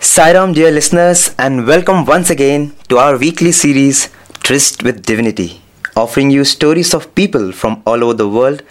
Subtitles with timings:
[0.00, 4.08] Sairam, dear listeners, and welcome once again to our weekly series
[4.44, 5.60] Tryst with Divinity,
[5.96, 8.62] offering you stories of people from all over the world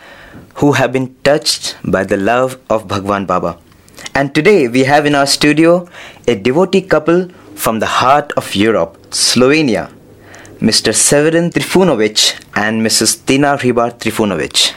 [0.55, 3.57] who have been touched by the love of Bhagwan Baba.
[4.15, 5.89] And today we have in our studio
[6.27, 9.91] a devotee couple from the heart of Europe, Slovenia,
[10.59, 10.95] Mr.
[10.95, 13.25] Severin Trifunovic and Mrs.
[13.25, 14.73] Tina Hribar Trifunovic.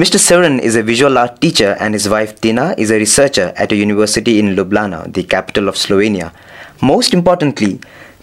[0.00, 0.18] Mr.
[0.18, 3.76] Severin is a visual art teacher and his wife Tina is a researcher at a
[3.76, 6.32] university in Ljubljana, the capital of Slovenia.
[6.80, 7.80] Most importantly,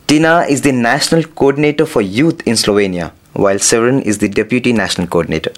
[0.07, 5.05] Tina is the national coordinator for youth in Slovenia, while Severin is the deputy national
[5.05, 5.51] coordinator.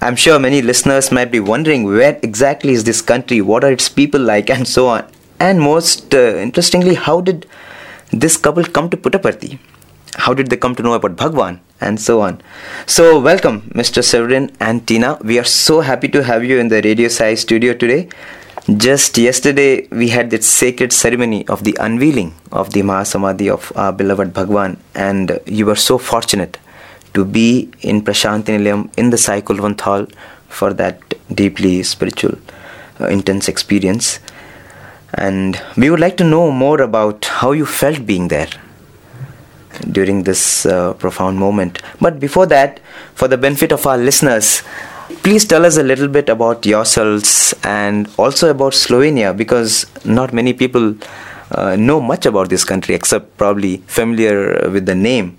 [0.00, 3.88] I'm sure many listeners might be wondering where exactly is this country, what are its
[3.88, 5.04] people like, and so on.
[5.40, 7.48] And most uh, interestingly, how did
[8.12, 9.58] this couple come to Puttaparthi?
[10.16, 11.60] How did they come to know about Bhagwan?
[11.82, 12.40] and so on.
[12.86, 14.02] So, welcome, Mr.
[14.02, 15.18] Severin and Tina.
[15.22, 18.08] We are so happy to have you in the Radio Sai studio today.
[18.76, 23.92] Just yesterday, we had that sacred ceremony of the unveiling of the Mahasamadhi of our
[23.92, 26.58] beloved Bhagwan, and you were so fortunate
[27.14, 30.06] to be in Prashantinilayam in the Sai Kulwant Hall
[30.48, 31.00] for that
[31.34, 32.38] deeply spiritual,
[33.00, 34.20] uh, intense experience.
[35.14, 38.48] And we would like to know more about how you felt being there
[39.90, 41.82] during this uh, profound moment.
[42.00, 42.80] But before that,
[43.14, 44.62] for the benefit of our listeners,
[45.22, 50.52] please tell us a little bit about yourselves and also about Slovenia because not many
[50.52, 50.94] people
[51.52, 55.38] uh, know much about this country except probably familiar with the name.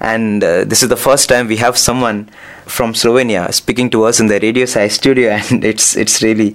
[0.00, 2.30] And uh, this is the first time we have someone
[2.66, 6.54] from Slovenia speaking to us in the Radio Sai studio, and it's it's really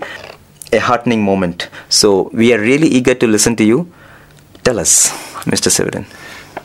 [0.71, 1.69] a heartening moment.
[1.89, 3.91] So we are really eager to listen to you.
[4.63, 5.09] Tell us,
[5.43, 5.69] Mr.
[5.69, 6.05] Severin.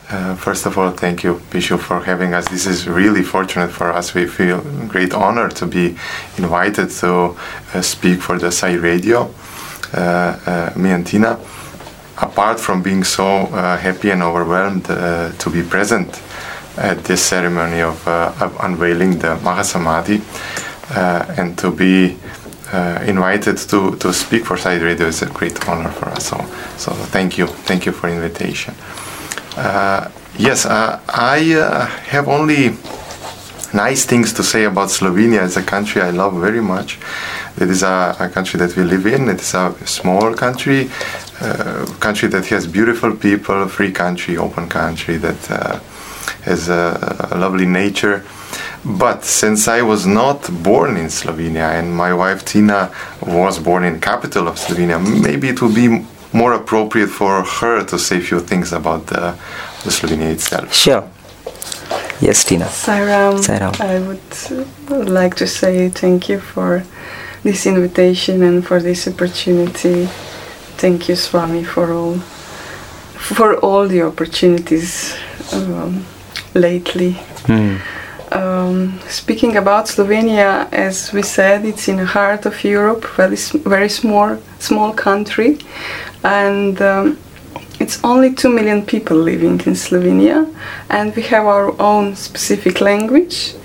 [0.09, 2.47] Uh, first of all, thank you, Bishu, for having us.
[2.49, 4.15] This is really fortunate for us.
[4.15, 5.95] We feel great honor to be
[6.37, 7.37] invited to
[7.75, 9.31] uh, speak for the Sai Radio,
[9.93, 11.39] uh, uh me and Tina.
[12.17, 16.21] Apart from being so uh, happy and overwhelmed to be present
[16.75, 20.19] at this ceremony of, of unveiling the Mahasamadhi
[21.37, 22.17] and to be
[23.07, 26.25] invited to, to speak for Sai Radio is a great honor for us.
[26.25, 26.37] So,
[26.77, 27.47] so thank you.
[27.47, 28.73] Thank you for invitation.
[29.57, 32.77] Uh, yes, uh, I uh, have only
[33.73, 35.45] nice things to say about Slovenia.
[35.45, 36.97] It's a country I love very much.
[37.57, 39.29] It is a, a country that we live in.
[39.29, 40.89] It is a small country,
[41.41, 45.79] uh, country that has beautiful people, free country, open country that uh,
[46.43, 48.23] has a, a, lovely nature.
[48.85, 53.99] But since I was not born in Slovenia and my wife Tina was born in
[53.99, 58.39] capital of Slovenia, maybe it would be more appropriate for her to say a few
[58.39, 59.35] things about the,
[59.83, 60.73] the Slovenia itself.
[60.73, 61.07] Sure.
[62.21, 62.65] Yes, Tina.
[62.65, 63.79] Sairam, Sairam.
[63.79, 66.83] I would, would like to say thank you for
[67.43, 70.05] this invitation and for this opportunity.
[70.77, 72.19] Thank you, Swami, for all
[73.19, 75.15] for all the opportunities
[75.53, 76.05] um,
[76.53, 77.13] lately.
[77.47, 77.81] Mm.
[78.31, 83.89] Um, speaking about Slovenia, as we said, it's in the heart of Europe, very very
[83.89, 85.57] small small country,
[86.23, 87.17] and um,
[87.79, 90.53] it's only 2 million people living in Slovenia,
[90.89, 93.55] and we have our own specific language,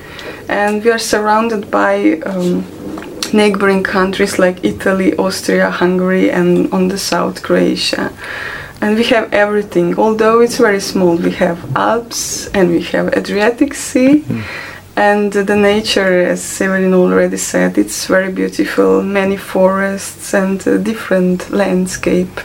[0.48, 2.64] and we are surrounded by um,
[3.32, 8.12] neighboring countries like Italy, Austria, Hungary, and on the south, Croatia.
[8.80, 11.16] And we have everything, although it's very small.
[11.16, 14.20] We have Alps and we have Adriatic Sea.
[14.20, 14.42] Mm.
[14.96, 21.50] And the nature, as Severin already said, it's very beautiful, many forests and a different
[21.50, 22.40] landscape.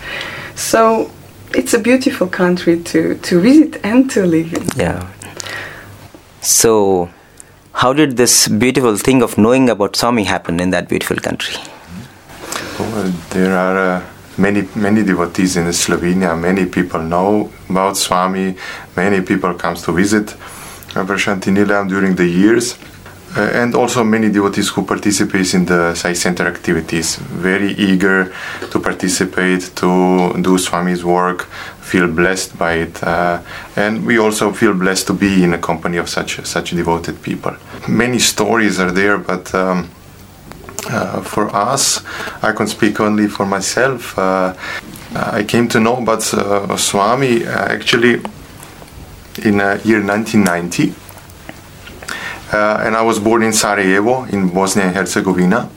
[0.56, 1.12] So
[1.54, 4.68] it's a beautiful country to, to visit and to live in.
[4.76, 5.08] Yeah.
[6.42, 7.10] So,
[7.74, 11.56] how did this beautiful thing of knowing about Swami happen in that beautiful country?
[12.80, 14.06] Well, there are uh,
[14.38, 16.40] many many devotees in Slovenia.
[16.40, 18.56] Many people know about Swami.
[18.96, 20.36] Many people comes to visit
[21.06, 22.78] Prashanti Nilayam during the years.
[23.38, 28.34] Uh, and also many devotees who participate in the Sai Center activities, very eager
[28.72, 31.44] to participate, to do Swami's work,
[31.80, 33.40] feel blessed by it, uh,
[33.76, 37.56] and we also feel blessed to be in a company of such such devoted people.
[37.88, 39.54] Many stories are there, but.
[39.54, 39.90] Um,
[40.90, 42.02] uh, for us,
[42.42, 44.18] I can speak only for myself.
[44.18, 44.54] Uh,
[45.14, 48.22] I came to know about uh, Swami uh, actually
[49.46, 50.94] in uh, year 1990.
[52.52, 55.70] Uh, and I was born in Sarajevo, in Bosnia and Herzegovina.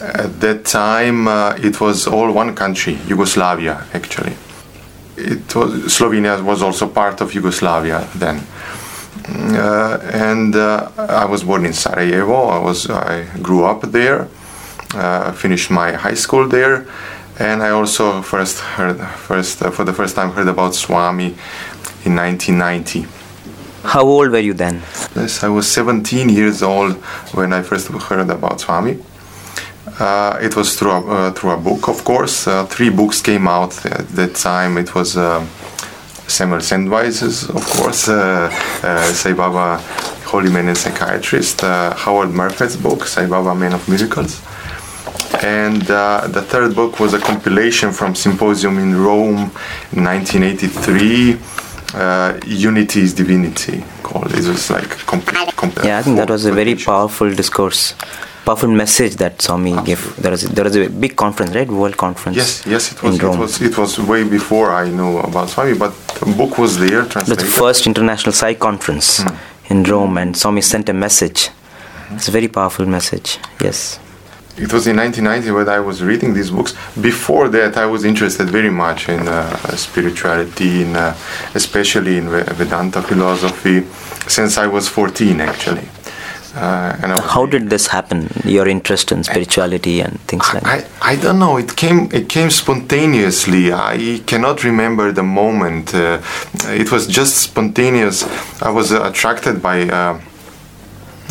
[0.00, 4.34] At that time, uh, it was all one country, Yugoslavia, actually.
[5.16, 8.46] It was Slovenia was also part of Yugoslavia then.
[9.28, 12.48] Uh, and uh, I was born in Sarajevo.
[12.48, 14.28] I was I grew up there,
[14.94, 16.86] uh, finished my high school there,
[17.38, 21.36] and I also first heard first uh, for the first time heard about Swami
[22.04, 23.06] in 1990.
[23.84, 24.82] How old were you then?
[25.16, 26.94] Yes, I was 17 years old
[27.34, 28.98] when I first heard about Swami.
[29.98, 32.46] Uh, it was through a, uh, through a book, of course.
[32.46, 34.78] Uh, three books came out at that time.
[34.78, 35.44] It was uh,
[36.28, 38.48] Samuel Sandweiss's, of course, uh,
[38.82, 39.82] uh, Sai Baba,
[40.24, 44.40] Holy Man and Psychiatrist, uh, Howard Murphet's book, Sai Baba, Man of Miracles.
[45.42, 49.50] And uh, the third book was a compilation from Symposium in Rome
[49.92, 51.32] in 1983,
[51.94, 54.32] uh, Unity is Divinity, called.
[54.32, 55.38] It was like complete.
[55.84, 57.94] Yeah, I think that was a very powerful discourse,
[58.44, 60.00] powerful message that Swami gave.
[60.16, 61.68] There was there was a big conference, right?
[61.68, 62.36] World conference.
[62.36, 63.18] Yes, yes, it was.
[63.18, 63.60] in It was.
[63.62, 67.44] It was way before I knew about Swami, but the book was there That's translated.
[67.46, 69.36] the first international Sai conference Hmm.
[69.72, 71.50] in Rome, and Swami sent a message.
[72.14, 73.38] It's a very powerful message.
[73.60, 73.98] Yes.
[74.56, 76.74] It was in 1990 when I was reading these books.
[77.00, 81.16] Before that, I was interested very much in uh, spirituality, in, uh,
[81.54, 83.86] especially in Ve- Vedanta philosophy,
[84.28, 85.88] since I was 14 actually.
[86.54, 88.28] Uh, and How did this happen?
[88.44, 90.84] Your interest in spirituality and things like that.
[91.00, 91.56] I, I don't know.
[91.56, 93.72] It came it came spontaneously.
[93.72, 95.94] I cannot remember the moment.
[95.94, 96.20] Uh,
[96.64, 98.24] it was just spontaneous.
[98.60, 99.88] I was uh, attracted by.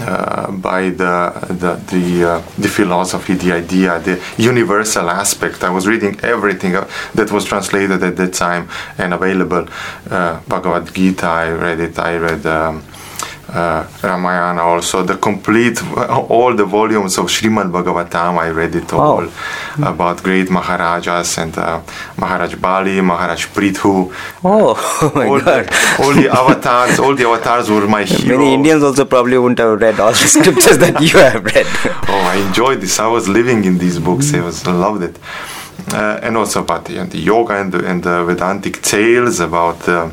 [0.01, 5.63] Uh, by the the the, uh, the philosophy, the idea, the universal aspect.
[5.63, 8.67] I was reading everything uh, that was translated at that time
[8.97, 9.67] and available.
[10.09, 11.99] Uh, Bhagavad Gita, I read it.
[11.99, 12.45] I read.
[12.45, 12.83] Um,
[13.53, 15.77] uh, Ramayana also the complete
[16.29, 19.27] all the volumes of Srimad Bhagavatam I read it all
[19.83, 21.81] about great Maharajas and uh,
[22.17, 24.13] Maharaj Bali Maharaj Prithu
[24.43, 25.65] Oh, oh my all, God.
[25.67, 29.59] the, all the avatars all the avatars were my heroes Many Indians also probably wouldn't
[29.59, 31.65] have read all the scriptures that you have read.
[32.07, 32.99] oh I enjoyed this.
[32.99, 34.33] I was living in these books.
[34.33, 35.19] I was I loved it.
[35.93, 40.09] Uh, and also about the, the yoga and the, and the Vedantic tales about uh,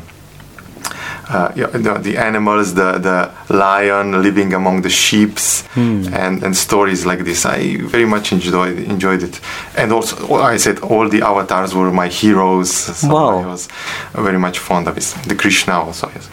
[1.29, 7.05] uh, yeah, the, the animals, the, the lion living among the sheeps, and, and stories
[7.05, 7.45] like this.
[7.45, 9.39] I very much enjoyed enjoyed it,
[9.77, 10.13] and also
[10.53, 12.71] I said all the avatars were my heroes.
[12.71, 13.39] So Wow.
[13.43, 13.67] I was
[14.13, 15.03] very much fond of it.
[15.27, 16.09] The Krishna also.
[16.15, 16.29] Yes.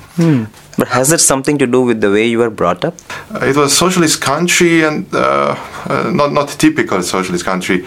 [0.79, 2.95] But has it something to do with the way you were brought up?
[3.35, 5.57] Uh, it was socialist country and uh,
[5.89, 7.85] uh, not not typical socialist country.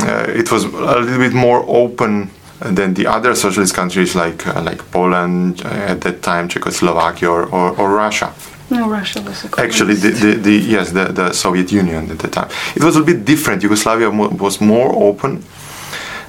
[0.00, 0.68] Uh, it was a
[1.00, 2.30] little bit more open
[2.64, 7.42] than the other socialist countries like uh, like Poland uh, at that time, Czechoslovakia or,
[7.50, 8.32] or, or Russia.
[8.70, 12.28] No, Russia was a Actually, the, the, the yes, the, the Soviet Union at the
[12.28, 12.48] time.
[12.74, 13.62] It was a bit different.
[13.62, 15.42] Yugoslavia mo- was more open,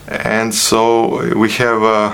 [0.08, 2.12] and so we have uh,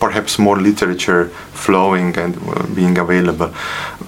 [0.00, 3.50] perhaps more literature flowing and uh, being available.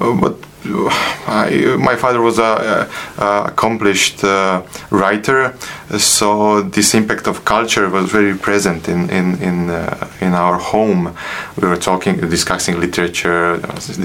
[0.00, 0.36] Uh, but
[0.66, 0.88] uh,
[1.26, 2.88] I, my father was a,
[3.18, 5.54] a, accomplished uh, writer,
[5.98, 11.14] so this impact of culture was very present in in in, uh, in our home.
[11.60, 13.58] We were talking, discussing literature,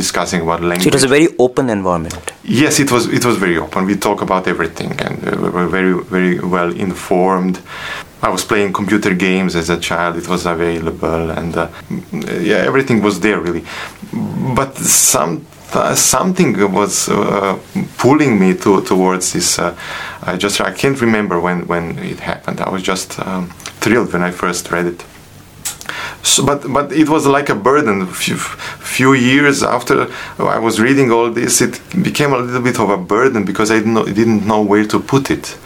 [0.03, 0.83] discussing about language.
[0.83, 2.33] So it was a very open environment.
[2.43, 3.07] Yes, it was.
[3.07, 3.85] It was very open.
[3.85, 5.13] We talk about everything, and
[5.43, 7.61] we were very, very well informed.
[8.21, 10.17] I was playing computer games as a child.
[10.17, 11.69] It was available, and uh,
[12.41, 13.63] yeah, everything was there really.
[14.55, 17.59] But some uh, something was uh,
[17.97, 19.59] pulling me to, towards this.
[19.59, 19.75] Uh,
[20.23, 22.59] I just I can't remember when when it happened.
[22.59, 23.49] I was just um,
[23.81, 25.05] thrilled when I first read it.
[26.23, 28.05] So, but but it was like a burden.
[28.07, 32.89] Few, few years after I was reading all this, it became a little bit of
[32.89, 35.57] a burden because I didn't know, didn't know where to put it.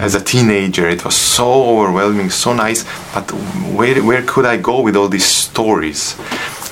[0.00, 2.84] As a teenager, it was so overwhelming, so nice.
[3.14, 3.30] But
[3.78, 6.00] where where could I go with all these stories?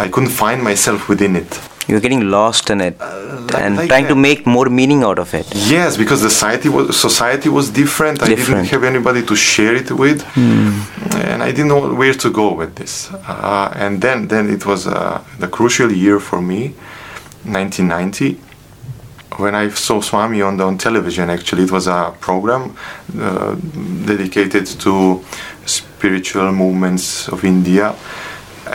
[0.04, 1.60] I couldn't find myself within it.
[1.88, 5.34] You're getting lost in it like- and like trying to make more meaning out of
[5.34, 5.46] it.
[5.76, 8.22] Yes, because the society was society was different.
[8.22, 12.46] I didn't have anybody to share it with, and I didn't know where to go
[12.60, 13.10] with this.
[13.12, 14.94] Uh, and then then it was uh,
[15.42, 16.60] the crucial year for me,
[17.44, 18.38] 1990,
[19.38, 21.30] when I saw Swami on on television.
[21.30, 22.76] Actually, it was a program
[23.18, 23.54] uh,
[24.06, 25.24] dedicated to
[25.66, 27.94] spiritual movements of India.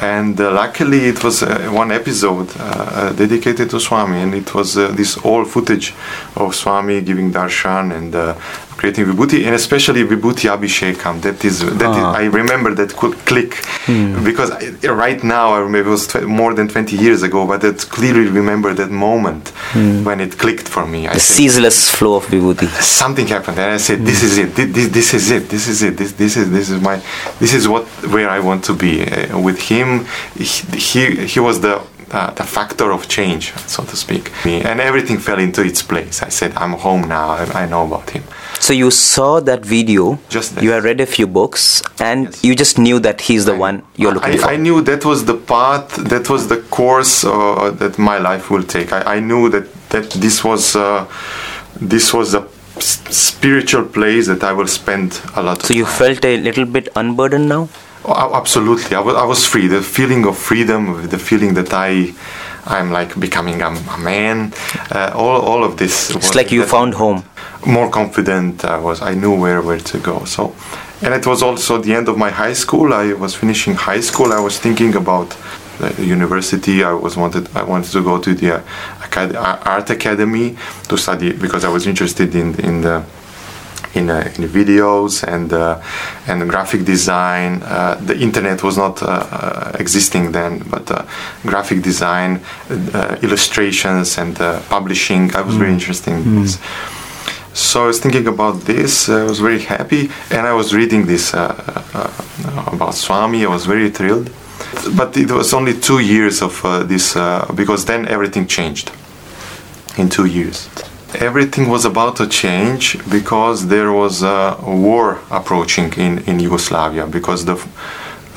[0.02, 4.54] And uh, luckily, it was uh, one episode uh, uh, dedicated to Swami, and it
[4.54, 5.94] was uh, this old footage
[6.36, 8.14] of Swami giving darshan and
[8.78, 11.22] creating vibhuti, and especially vibhuti abhishekam.
[11.22, 12.14] That is, that is, Ah.
[12.22, 13.52] I remember that qu- click
[14.24, 14.62] because I,
[15.06, 18.28] right now, I remember it was tw- more than 20 years ago, but I clearly
[18.30, 19.50] remember that moment
[20.08, 21.08] when it clicked for me.
[21.08, 22.68] I The said, ceaseless flow of vibhuti.
[22.82, 25.82] something happened and i said this is it Thi- this, this is it this is
[25.88, 26.96] it this, this is this is my
[27.40, 29.88] this is what where i want to be uh, with him
[30.36, 30.46] he,
[30.90, 31.02] he
[31.34, 31.74] he was the
[32.12, 34.32] uh, the factor of change, so to speak.
[34.46, 36.22] And everything fell into its place.
[36.24, 37.30] I said, I'm home now.
[37.30, 38.24] I, I know about him.
[38.60, 40.20] So you saw that video.
[40.30, 40.64] Just that.
[40.64, 42.44] you had read a few books, and yes.
[42.44, 44.48] you just knew that he's the I, one you're looking I, for.
[44.48, 48.64] I knew that was the path, that was the course uh, that my life will
[48.64, 48.92] take.
[48.94, 51.08] I, I knew that that this was uh,
[51.80, 52.48] this was a
[52.80, 55.62] spiritual place that I will spend a lot.
[55.62, 55.94] So you time.
[55.94, 57.70] felt a little bit unburdened now.
[58.10, 59.68] Oh, absolutely, I was, I was free.
[59.68, 62.14] The feeling of freedom, the feeling that I,
[62.66, 64.54] I'm like becoming a, a man.
[64.90, 66.12] Uh, all, all of this.
[66.16, 67.26] It's like you found home.
[67.66, 69.02] More confident I was.
[69.02, 70.24] I knew where where to go.
[70.24, 70.56] So,
[71.02, 72.94] and it was also the end of my high school.
[72.94, 74.32] I was finishing high school.
[74.32, 75.36] I was thinking about
[75.80, 76.86] the university.
[76.86, 77.54] I was wanted.
[77.58, 80.56] I wanted to go to the uh, art academy
[80.88, 83.04] to study because I was interested in in the
[83.94, 85.82] in, uh, in videos and uh,
[86.28, 87.62] and graphic design.
[87.64, 90.86] Uh, the internet was not uh, existing then, but
[91.44, 92.42] graphic design,
[93.22, 94.36] illustrations, and
[94.70, 95.36] publishing.
[95.36, 95.60] I was mm.
[95.60, 96.42] very interested in mm.
[96.42, 96.60] this.
[97.54, 99.10] So I was thinking about this.
[99.10, 103.46] I was very happy, and I was reading this about Swami.
[103.46, 104.30] I was very thrilled.
[104.96, 107.16] But it was only two years of this
[107.56, 108.92] because then everything changed
[109.98, 110.70] in two years
[111.16, 117.46] everything was about to change because there was a war approaching in, in Yugoslavia because
[117.46, 117.56] the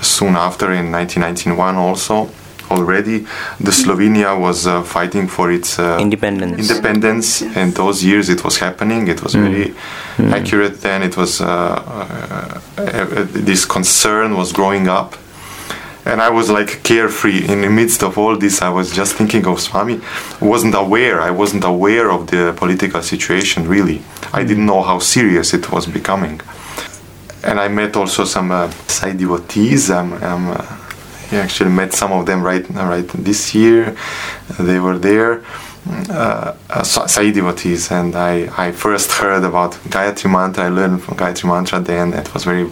[0.03, 2.31] soon after in 1991 also
[2.71, 3.19] already
[3.59, 7.57] the Slovenia was uh, fighting for its uh, independence independence yes.
[7.57, 9.43] and those years it was happening it was mm.
[9.43, 9.75] very
[10.17, 10.33] mm.
[10.33, 15.17] accurate then it was uh, uh, uh this concern was growing up
[16.11, 18.61] and I was like carefree in the midst of all this.
[18.63, 20.01] I was just thinking of Swami.
[20.41, 21.21] wasn't aware.
[21.21, 24.03] I wasn't aware of the political situation really.
[24.33, 26.41] I didn't know how serious it was becoming.
[27.45, 29.91] And I met also some uh, Sai devotees.
[29.91, 30.67] Um, um, uh,
[31.33, 33.97] I actually met some of them right right this year.
[34.59, 35.45] they were there.
[36.11, 38.35] Uh, uh, Sai devotees, and I,
[38.67, 40.65] I first heard about Gayatri Mantra.
[40.65, 42.13] I learned from Gayatri Mantra then.
[42.13, 42.69] It was very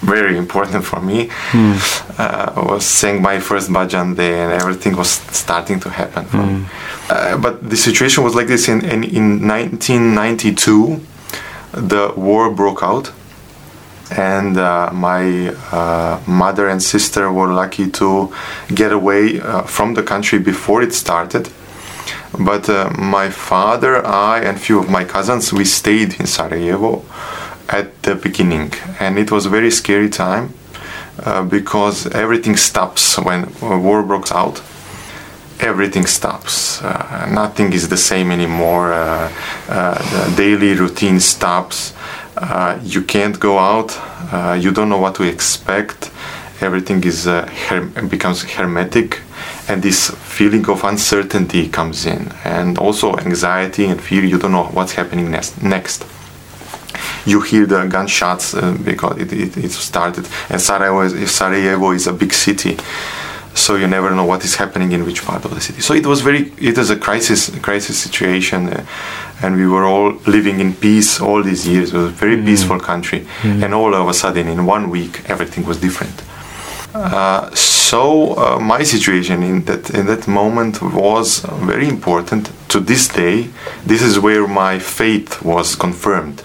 [0.00, 1.28] very important for me.
[1.52, 2.18] Mm.
[2.18, 6.24] Uh, I was saying my first bhajan there, and everything was starting to happen.
[6.26, 6.64] Mm.
[7.10, 11.00] Uh, but the situation was like this in, in, in 1992,
[11.72, 13.12] the war broke out,
[14.10, 18.32] and uh, my uh, mother and sister were lucky to
[18.74, 21.50] get away uh, from the country before it started.
[22.38, 27.04] But uh, my father, I, and few of my cousins, we stayed in Sarajevo
[27.70, 30.52] at the beginning, and it was a very scary time
[31.24, 34.60] uh, because everything stops when war breaks out.
[35.60, 36.82] Everything stops.
[36.82, 38.92] Uh, nothing is the same anymore.
[38.92, 39.30] Uh,
[39.68, 41.94] uh the daily routine stops.
[42.36, 43.90] Uh, you can't go out.
[44.32, 46.10] Uh, you don't know what to expect.
[46.60, 49.20] Everything is her- becomes hermetic,
[49.68, 54.24] and this feeling of uncertainty comes in, and also anxiety and fear.
[54.24, 55.62] You don't know what's happening next.
[55.62, 56.04] Next
[57.26, 60.26] you hear the gunshots uh, because it, it, it, started.
[60.48, 62.76] And Sarajevo is, Sarajevo is a big city,
[63.54, 65.80] so you never know what is happening in which part of the city.
[65.80, 68.86] So it was very, it was a crisis, a crisis situation, uh,
[69.42, 71.92] and we were all living in peace all these years.
[71.92, 72.44] It was a very mm.
[72.44, 73.64] peaceful country, mm.
[73.64, 76.22] and all of a sudden, in one week, everything was different.
[76.94, 82.50] Uh, so uh, my situation in that in that moment was very important.
[82.68, 83.48] To this day,
[83.84, 86.42] this is where my faith was confirmed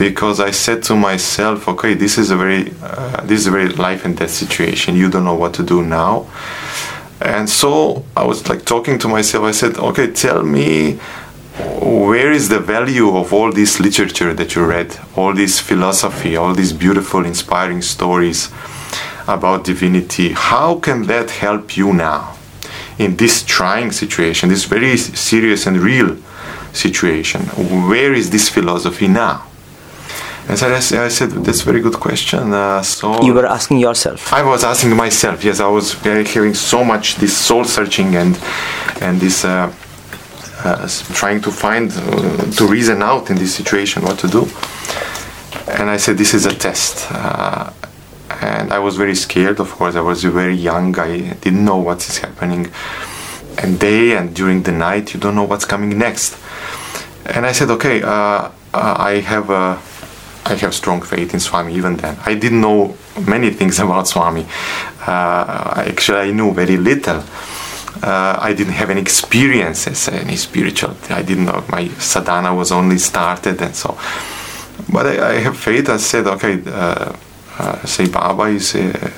[0.00, 3.68] because I said to myself, okay, this is a very uh, this is a very
[3.68, 4.96] life and death situation.
[4.96, 6.26] You don't know what to do now,
[7.20, 9.44] and so I was like talking to myself.
[9.44, 10.94] I said, okay, tell me
[12.08, 16.54] where is the value of all this literature that you read, all this philosophy, all
[16.54, 18.48] these beautiful, inspiring stories
[19.28, 20.32] about divinity?
[20.32, 22.38] How can that help you now
[22.98, 26.16] in this trying situation, this very serious and real
[26.72, 27.42] situation?
[27.90, 29.49] Where is this philosophy now?
[30.50, 32.52] And so I, said, that's a very good question.
[32.52, 34.32] Uh, so you were asking yourself.
[34.32, 35.44] I was asking myself.
[35.44, 38.36] Yes, I was having so much this soul searching and
[39.00, 39.72] and this uh,
[40.64, 44.42] uh, trying to find uh, to reason out in this situation what to do.
[45.68, 47.06] And I said, this is a test.
[47.12, 47.70] Uh,
[48.40, 49.60] and I was very scared.
[49.60, 50.98] Of course, I was very young.
[50.98, 52.72] I didn't know what is happening.
[53.58, 56.36] And day and during the night, you don't know what's coming next.
[57.24, 59.80] And I said, okay, uh, I have a
[60.44, 62.16] I have strong faith in Swami even then.
[62.24, 64.46] I didn't know many things about Swami.
[65.06, 67.22] Uh, actually, I knew very little.
[68.02, 70.96] Uh, I didn't have any experiences, any spiritual.
[71.10, 73.98] I didn't know my sadhana was only started and so.
[74.90, 75.88] But I, I have faith.
[75.88, 77.12] I said, okay, uh,
[77.58, 79.10] uh Sai Baba is uh,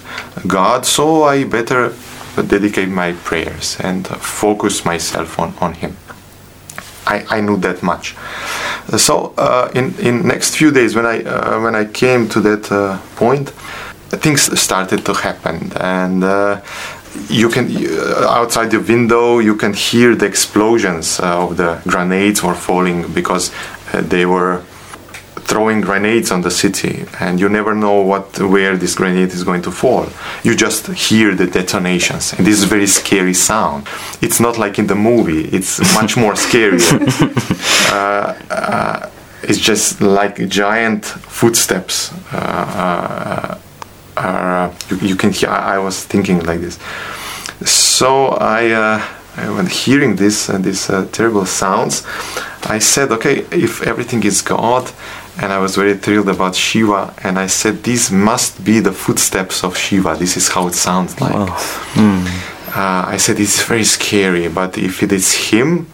[0.47, 1.93] God, so I better
[2.37, 5.97] dedicate my prayers and focus myself on, on Him.
[7.07, 8.17] I, I knew that much.
[8.97, 12.71] So uh, in in next few days, when I uh, when I came to that
[12.71, 13.51] uh, point,
[14.11, 16.61] things started to happen, and uh,
[17.29, 17.69] you can
[18.29, 23.53] outside the window you can hear the explosions of the grenades were falling because
[23.93, 24.63] they were
[25.45, 29.63] throwing grenades on the city and you never know what where this grenade is going
[29.63, 30.07] to fall.
[30.43, 32.33] You just hear the detonations.
[32.33, 33.89] And this is a very scary sound.
[34.21, 35.45] It's not like in the movie.
[35.57, 36.81] It's much more scary.
[37.93, 39.11] Uh, uh,
[39.43, 42.11] it's just like giant footsteps.
[42.33, 43.59] Uh,
[44.17, 46.79] uh, uh you, you, can hear I, I, was thinking like this.
[47.67, 49.01] So i uh,
[49.57, 52.03] when hearing this these terrible sounds.
[52.65, 54.91] I said okay if everything is god
[55.39, 57.15] and I was very thrilled about Shiva.
[57.23, 60.17] And I said, These must be the footsteps of Shiva.
[60.17, 61.35] This is how it sounds like.
[61.35, 61.47] Wow.
[61.95, 62.27] Mm.
[62.69, 65.89] Uh, I said, It's very scary, but if it is him,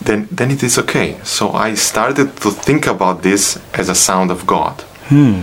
[0.00, 1.18] then, then it is okay.
[1.24, 4.80] So I started to think about this as a sound of God.
[5.08, 5.42] Hmm.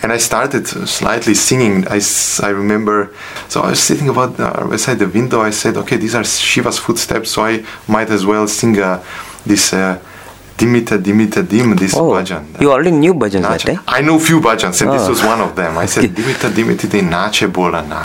[0.00, 1.86] And I started slightly singing.
[1.88, 2.00] I,
[2.42, 3.12] I remember,
[3.48, 5.40] so I was sitting about uh, beside the window.
[5.40, 9.02] I said, okay, these are Shiva's footsteps, so I might as well sing uh,
[9.44, 10.00] this uh,
[10.58, 12.60] Dimita Dimita Dim, this oh, bhajan.
[12.60, 13.84] You already knew bhajans that?
[13.86, 14.94] I know few bhajans, and oh.
[14.94, 15.78] this was one of them.
[15.78, 18.04] I said, Dimita Dimita Dim Nache Bola Na.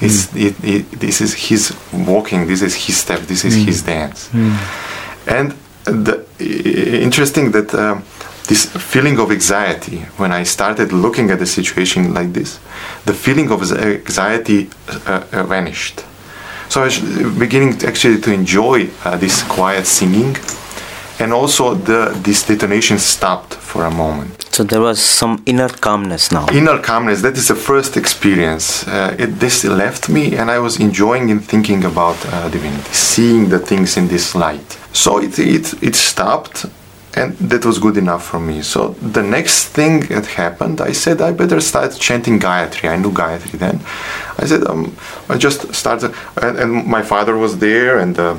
[0.00, 0.46] It's, mm.
[0.46, 1.62] it, it, this is his
[1.92, 3.64] walking, this is his step, this is mm.
[3.64, 4.28] his dance.
[4.28, 4.56] Mm.
[5.36, 6.26] And the,
[7.02, 8.00] interesting that uh,
[8.48, 12.58] this feeling of anxiety, when I started looking at the situation like this,
[13.04, 16.04] the feeling of anxiety uh, uh, vanished.
[16.68, 16.98] So I was
[17.38, 20.36] beginning to actually to enjoy uh, this quiet singing
[21.18, 26.30] and also the this detonation stopped for a moment so there was some inner calmness
[26.32, 30.58] now inner calmness that is the first experience uh, it, this left me and i
[30.58, 35.38] was enjoying and thinking about uh, divinity seeing the things in this light so it,
[35.38, 36.66] it, it stopped
[37.16, 38.60] and that was good enough for me.
[38.60, 42.90] So the next thing that happened, I said I better start chanting Gayatri.
[42.90, 43.80] I knew Gayatri then.
[44.38, 44.94] I said um,
[45.30, 48.36] I just started, and, and, my father was there, and uh,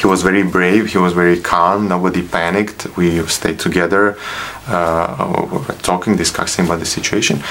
[0.00, 0.92] he was very brave.
[0.92, 1.88] He was very calm.
[1.88, 2.96] Nobody panicked.
[2.96, 4.16] We stayed together,
[4.66, 7.42] uh, talking, discussing about the situation.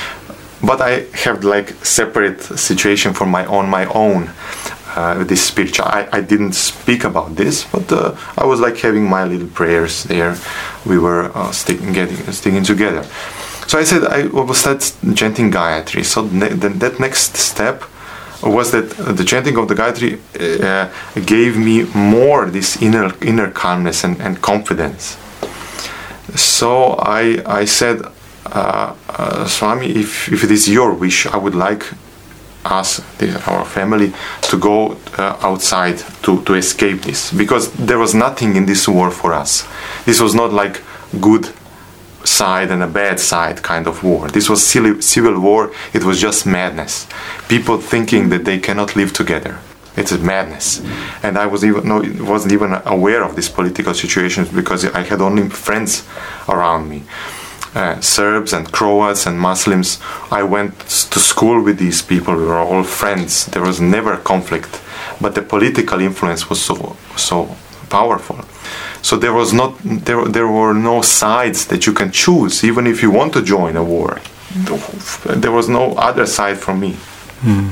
[0.61, 4.31] But I have like separate situation for my own, my own.
[4.95, 5.85] Uh, this spiritual.
[5.85, 10.03] I, I didn't speak about this, but uh, I was like having my little prayers
[10.05, 10.35] there.
[10.83, 13.03] We were uh, sticking, getting, sticking together.
[13.67, 14.79] So I said I will start
[15.13, 16.03] chanting Gayatri.
[16.03, 17.83] So ne- that next step
[18.43, 20.89] was that the chanting of the Gayatri uh,
[21.25, 25.17] gave me more this inner inner calmness and, and confidence.
[26.35, 28.01] So I I said,
[28.45, 31.85] uh, uh, Swami, if if it is your wish, I would like
[32.65, 33.01] us,
[33.47, 38.65] our family, to go uh, outside to, to escape this because there was nothing in
[38.65, 39.67] this war for us.
[40.05, 40.81] This was not like
[41.19, 41.49] good
[42.23, 44.29] side and a bad side kind of war.
[44.29, 47.07] This was civil war, it was just madness.
[47.47, 49.59] People thinking that they cannot live together.
[49.95, 50.81] It's a madness.
[51.23, 55.21] And I was even no, wasn't even aware of these political situations because I had
[55.21, 56.07] only friends
[56.47, 57.03] around me.
[57.75, 59.99] Uh, Serbs and Croats and Muslims.
[60.31, 60.79] I went
[61.13, 62.35] to school with these people.
[62.35, 63.45] We were all friends.
[63.47, 64.81] There was never conflict,
[65.21, 67.55] but the political influence was so so
[67.89, 68.37] powerful.
[69.01, 73.01] So there was not there there were no sides that you can choose, even if
[73.01, 74.19] you want to join a war.
[75.25, 76.97] There was no other side for me.
[77.41, 77.69] Mm.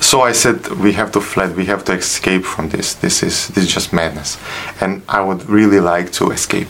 [0.00, 1.52] So I said, we have to flee.
[1.52, 2.94] We have to escape from this.
[2.94, 4.38] This is this is just madness,
[4.80, 6.68] and I would really like to escape.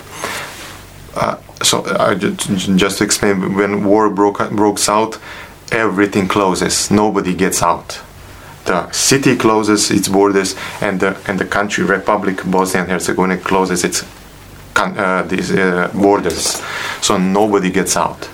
[1.16, 5.18] Uh, so uh, just to explain, when war broke broke out,
[5.72, 6.90] everything closes.
[6.90, 8.03] Nobody gets out
[8.64, 13.84] the city closes its borders and the and the country Republic Bosnia and Herzegovina closes
[13.84, 14.04] its
[14.76, 16.60] uh, these uh, borders,
[17.00, 18.28] so nobody gets out.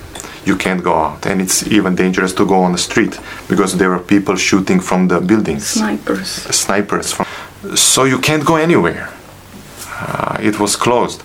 [0.47, 3.93] You can't go out, and it's even dangerous to go on the street because there
[3.93, 5.67] are people shooting from the buildings.
[5.67, 6.29] Snipers.
[6.29, 7.27] Snipers from.
[7.77, 9.11] So you can't go anywhere.
[9.87, 11.23] Uh, it was closed,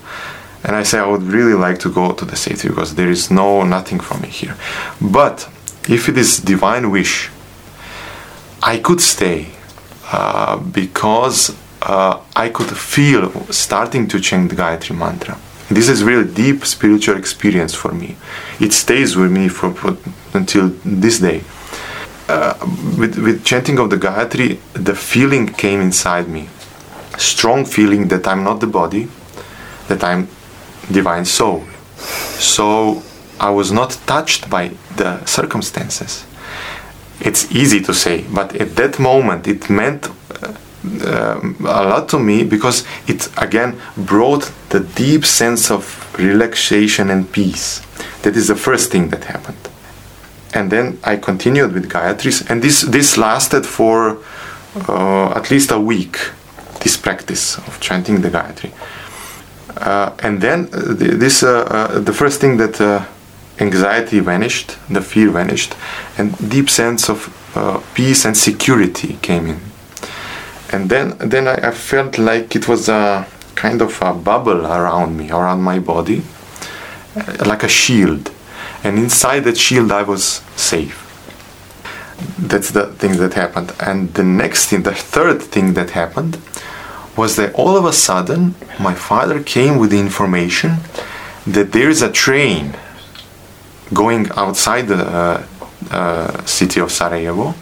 [0.66, 3.32] and I say I would really like to go to the city because there is
[3.32, 4.56] no nothing for me here.
[5.00, 5.50] But
[5.88, 7.30] if it is divine wish
[8.68, 9.46] I could stay
[10.12, 15.38] uh, because uh, I could feel starting to chant the Gayatri mantra.
[15.70, 18.16] This is really deep spiritual experience for me.
[18.60, 19.96] It stays with me for, for
[20.34, 21.44] until this day.
[22.28, 22.56] Uh,
[22.98, 26.50] with, with chanting of the Gayatri, the feeling came inside me.
[27.20, 29.08] Strong feeling that I'm not the body,
[29.90, 30.28] that I'm
[30.92, 31.66] divine soul.
[32.40, 33.04] So
[33.40, 36.26] I was not touched by the circumstances
[37.20, 40.10] it's easy to say, but at that moment it meant
[41.04, 47.32] uh, a lot to me because it again brought the deep sense of relaxation and
[47.32, 47.82] peace.
[48.22, 49.70] That is the first thing that happened.
[50.54, 54.18] And then I continued with Gayatri, and this, this lasted for
[54.88, 56.18] uh, at least a week,
[56.82, 58.72] this practice of chanting the Gayatri.
[59.78, 62.80] Uh, and then uh, this, uh, uh, the first thing that
[63.60, 65.76] anxiety vanished, the fear vanished,
[66.18, 67.30] and deep sense of
[67.94, 69.60] peace and security came in.
[70.72, 75.16] And then then I, I, felt like it was a kind of a bubble around
[75.18, 76.24] me, around my body,
[77.16, 78.32] uh, like a shield,
[78.84, 81.02] and inside that shield I was safe.
[82.38, 86.40] That's the thing that happened, and the next thing, the third thing that happened,
[87.16, 90.78] was that all of a sudden my father came with the information
[91.48, 92.76] that there is a train
[93.94, 95.46] going outside the uh,
[95.92, 97.54] uh, city of Sarajevo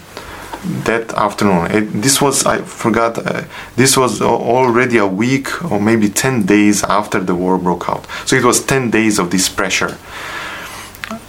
[0.84, 1.70] that afternoon.
[1.70, 3.18] It, this was I forgot.
[3.18, 3.44] Uh,
[3.76, 8.06] this was already a week or maybe ten days after the war broke out.
[8.24, 9.98] So it was ten days of this pressure.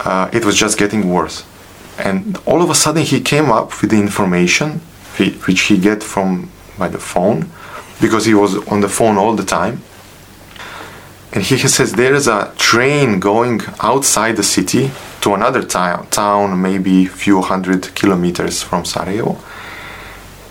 [0.00, 1.44] Uh, it was just getting worse,
[1.98, 4.80] and all of a sudden he came up with the information
[5.18, 7.50] which he get from by the phone,
[8.00, 9.82] because he was on the phone all the time.
[11.36, 16.60] And he says there is a train going outside the city to another town, town
[16.62, 19.38] maybe a few hundred kilometers from Sarajevo.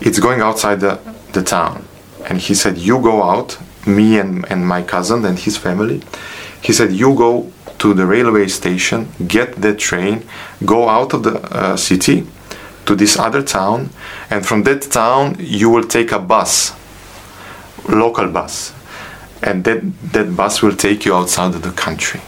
[0.00, 1.00] It's going outside the,
[1.32, 1.84] the town.
[2.28, 6.02] And he said, You go out, me and, and my cousin and his family.
[6.62, 10.24] He said, You go to the railway station, get the train,
[10.64, 12.28] go out of the uh, city
[12.84, 13.90] to this other town,
[14.30, 16.72] and from that town you will take a bus,
[17.88, 18.72] local bus,
[19.46, 19.80] and that,
[20.12, 22.20] that bus will take you outside of the country.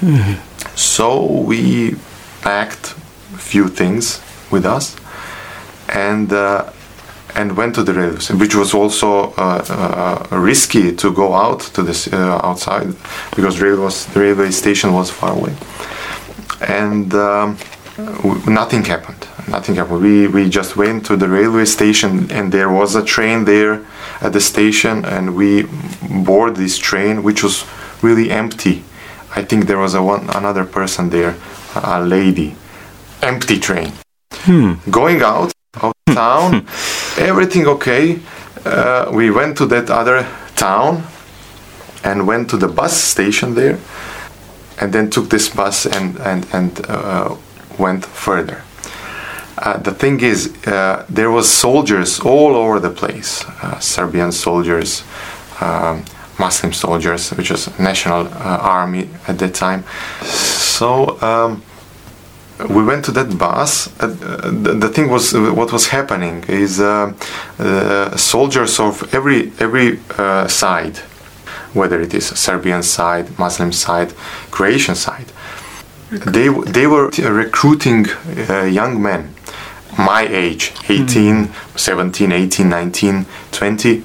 [0.00, 0.34] Mm-hmm.
[0.76, 1.96] So we
[2.42, 2.92] packed
[3.34, 4.96] a few things with us
[5.88, 6.70] and uh,
[7.34, 11.60] and went to the railway station, which was also uh, uh, risky to go out
[11.60, 12.94] to this uh, outside
[13.34, 15.54] because rail was, the railway station was far away,
[16.66, 17.58] and um,
[18.46, 19.26] nothing happened.
[19.48, 20.00] Nothing happened.
[20.00, 23.84] We we just went to the railway station, and there was a train there
[24.20, 25.66] at the station, and we
[26.24, 27.64] board this train, which was
[28.02, 28.82] really empty
[29.36, 31.36] I think there was a one another person there,
[31.74, 32.56] a lady,
[33.20, 33.92] empty train,
[34.32, 34.74] hmm.
[34.90, 35.52] going out
[35.82, 36.66] of town,
[37.18, 38.18] everything okay.
[38.64, 40.26] Uh, we went to that other
[40.56, 41.04] town
[42.02, 43.78] and went to the bus station there,
[44.80, 47.36] and then took this bus and and and uh,
[47.78, 48.62] went further.
[49.58, 55.02] Uh, the thing is, uh, there was soldiers all over the place, uh, Serbian soldiers.
[55.60, 56.04] Um,
[56.38, 59.84] Muslim soldiers, which was national uh, army at that time.
[60.22, 61.62] So um,
[62.68, 63.88] we went to that bus.
[64.00, 67.14] Uh, the, the, thing was, what was happening is uh,
[68.16, 70.98] soldiers of every every uh, side,
[71.72, 74.12] whether it is Serbian side, Muslim side,
[74.50, 75.32] Croatian side,
[76.10, 78.06] they they were recruiting
[78.70, 79.35] young men
[79.98, 81.78] my age 18 mm.
[81.78, 84.04] 17 18 19 20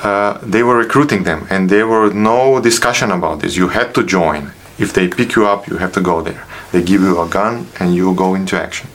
[0.00, 3.56] uh, they were recruiting them, and there were no discussion about this.
[3.56, 4.52] You had to join.
[4.78, 6.46] If they pick you up, you have to go there.
[6.72, 8.88] They give you a gun, and you go into action.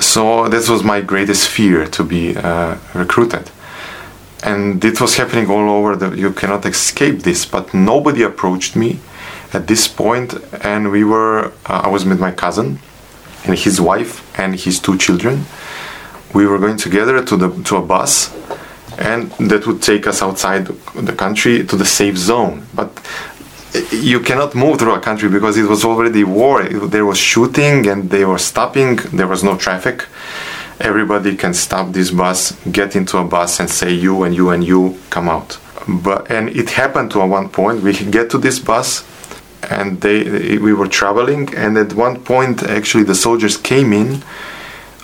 [0.00, 3.50] So this was my greatest fear to be uh, recruited,
[4.42, 6.16] and it was happening all over.
[6.16, 8.98] You cannot escape this, but nobody approached me
[9.52, 10.34] at this point,
[10.64, 11.52] and we were.
[11.66, 12.78] Uh, I was with my cousin,
[13.46, 15.44] and his wife, and his two children.
[16.34, 18.34] We were going together to the to a bus
[18.98, 22.66] and that would take us outside the country to the safe zone.
[22.74, 22.90] But
[23.90, 26.62] you cannot move through a country because it was already war.
[26.64, 28.96] There was shooting and they were stopping.
[29.12, 30.06] There was no traffic.
[30.80, 34.62] Everybody can stop this bus, get into a bus, and say you and you and
[34.64, 35.58] you come out.
[35.88, 37.82] But and it happened to one point.
[37.82, 39.04] We get to this bus,
[39.62, 44.22] and they we were traveling, and at one point actually the soldiers came in,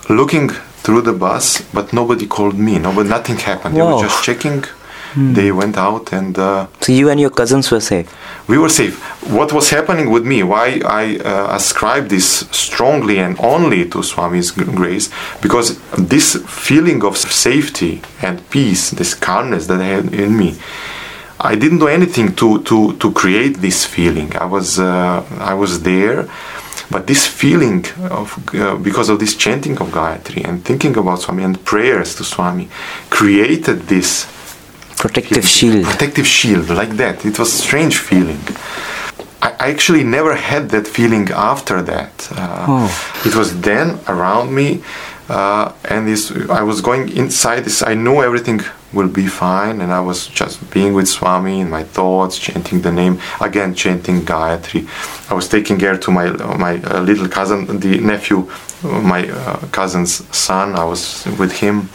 [0.09, 0.49] looking
[0.83, 2.77] through the bus, but nobody called me.
[2.77, 3.75] Nobody, nothing happened.
[3.75, 3.85] Whoa.
[3.85, 4.63] They were just checking.
[5.13, 5.33] Hmm.
[5.33, 6.37] They went out and.
[6.37, 8.11] Uh, so you and your cousins were safe.
[8.47, 8.99] We were safe.
[9.29, 10.41] What was happening with me?
[10.43, 15.09] Why I uh, ascribe this strongly and only to Swami's grace?
[15.39, 20.57] Because this feeling of safety and peace, this calmness that I had in me,
[21.39, 24.35] I didn't do anything to to to create this feeling.
[24.37, 26.27] I was uh, I was there
[26.93, 31.43] but this feeling of, uh, because of this chanting of Gayatri and thinking about Swami
[31.43, 32.69] and prayers to Swami,
[33.09, 34.27] created this
[34.97, 35.85] protective shield.
[35.85, 37.25] Protective shield, like that.
[37.25, 38.41] It was a strange feeling.
[39.41, 42.13] I, I actually never had that feeling after that.
[42.31, 43.21] Uh, oh.
[43.25, 44.83] It was then around me,
[45.29, 47.81] uh, and this, I was going inside this.
[47.81, 48.61] I knew everything
[48.93, 52.91] will be fine, and I was just being with Swami in my thoughts, chanting the
[52.91, 54.87] name again, chanting Gayatri.
[55.31, 58.49] I was taking care to my my uh, little cousin, the nephew,
[58.83, 60.75] my uh, cousin's son.
[60.75, 61.89] I was with him.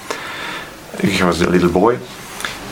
[1.01, 1.99] He was a little boy.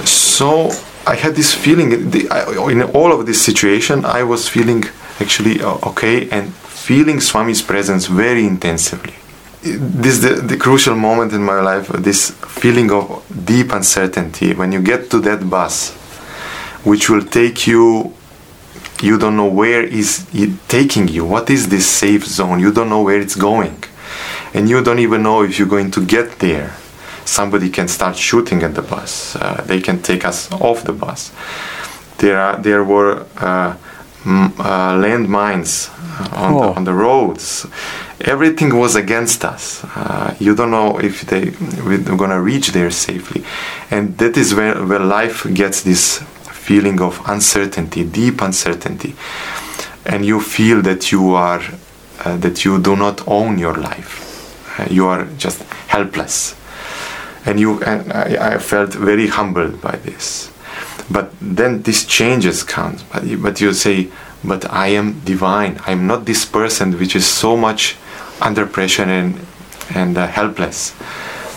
[0.04, 0.70] So
[1.06, 4.04] I had this feeling the, I, in all of this situation.
[4.04, 4.84] I was feeling
[5.20, 9.14] actually uh, okay and feeling Swami's presence very intensively.
[9.62, 11.88] This is the, the crucial moment in my life.
[11.88, 15.92] This feeling of deep uncertainty when you get to that bus,
[16.84, 18.12] which will take you.
[19.02, 21.26] You don't know where is it taking you.
[21.26, 22.60] What is this safe zone?
[22.60, 23.84] You don't know where it's going,
[24.54, 26.74] and you don't even know if you're going to get there
[27.26, 29.36] somebody can start shooting at the bus.
[29.36, 31.32] Uh, they can take us off the bus.
[32.18, 33.76] There, are, there were uh,
[34.26, 35.90] uh, landmines
[36.32, 36.60] on, oh.
[36.60, 37.66] the, on the roads.
[38.20, 39.84] Everything was against us.
[39.84, 41.50] Uh, you don't know if they
[41.84, 43.44] we're gonna reach there safely,
[43.90, 46.18] and that is where, where life gets this
[46.50, 49.14] feeling of uncertainty, deep uncertainty,
[50.04, 51.62] and you feel that you are
[52.24, 54.24] uh, that you do not own your life.
[54.80, 56.56] Uh, you are just helpless
[57.46, 60.50] and you and I, I felt very humbled by this
[61.10, 64.08] but then this changes comes but you, but you say
[64.44, 65.80] but i am divine.
[65.86, 67.96] I'm not this person which is so much
[68.40, 69.40] under pressure and
[69.94, 70.94] and uh, helpless.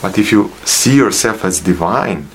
[0.01, 2.27] But if you see yourself as divine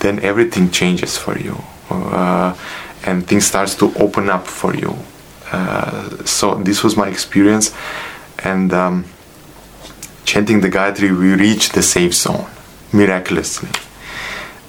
[0.00, 1.56] then everything changes for you.
[1.90, 2.56] Uh,
[3.04, 4.96] and things starts to open up for you.
[5.50, 7.74] Uh, so this was my experience.
[8.44, 9.04] And um,
[10.24, 12.46] chanting the Gayatri we reached the safe zone
[12.92, 13.70] miraculously.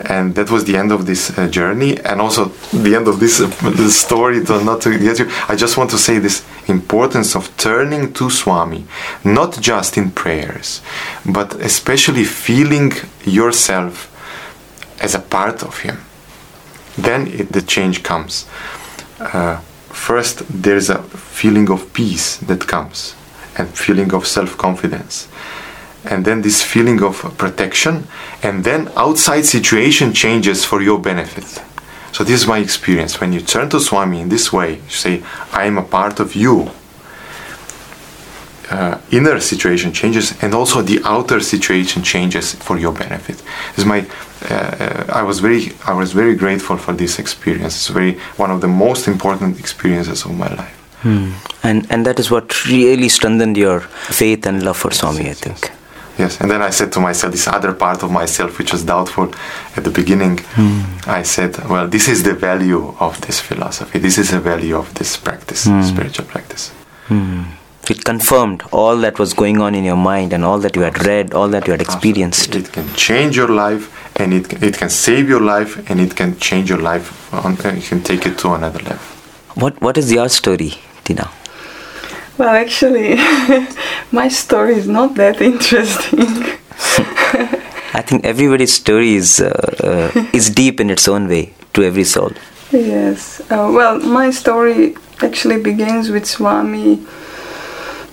[0.02, 3.42] And that was the end of this uh, journey, and also the end of this,
[3.42, 4.46] uh, story.
[4.46, 8.30] To not to get you, I just want to say this importance of turning to
[8.30, 8.86] Swami,
[9.26, 10.82] not just in prayers,
[11.26, 12.94] but especially feeling
[13.26, 14.08] yourself
[15.02, 15.98] as a part of Him.
[16.98, 18.46] Then it, the change comes.
[19.20, 19.58] Uh,
[19.90, 23.16] first, there's a feeling of peace that comes,
[23.58, 25.28] and feeling of self-confidence
[26.06, 28.08] and then this feeling of protection.
[28.44, 31.64] And then outside situation changes for your benefit.
[32.12, 33.20] So this is my experience.
[33.22, 36.36] When you turn to swami in this way you say i am a part of
[36.36, 36.72] you.
[38.70, 43.38] Uh, inner situation changes and also the outer situation changes for your benefit.
[43.70, 44.06] This is my
[44.50, 47.76] uh, uh, i was very i was very grateful for this experience.
[47.76, 50.76] It's very one of the most important experiences of my life.
[51.02, 51.32] Hmm.
[51.64, 53.80] and and that is what really strengthened your
[54.20, 55.72] faith and love for swami i think
[56.20, 59.34] Yes, and then I said to myself, this other part of myself, which was doubtful
[59.78, 61.08] at the beginning, mm.
[61.08, 64.00] I said, well, this is the value of this philosophy.
[64.00, 65.82] This is the value of this practice, mm.
[65.82, 66.74] spiritual practice.
[67.08, 67.46] Mm.
[67.90, 71.06] It confirmed all that was going on in your mind and all that you had
[71.06, 72.54] read, all that you had experienced.
[72.54, 73.86] It can change your life,
[74.22, 77.34] and it it can save your life, and it can change your life.
[77.34, 79.06] On, uh, you can take it to another level.
[79.56, 80.72] What What is your story,
[81.04, 81.32] Tina?
[82.40, 83.16] Well, actually,
[84.12, 86.58] my story is not that interesting.
[87.94, 89.50] I think everybody's story is uh,
[89.84, 92.32] uh, is deep in its own way to every soul.
[92.72, 93.42] Yes.
[93.52, 97.06] Uh, well, my story actually begins with Swami.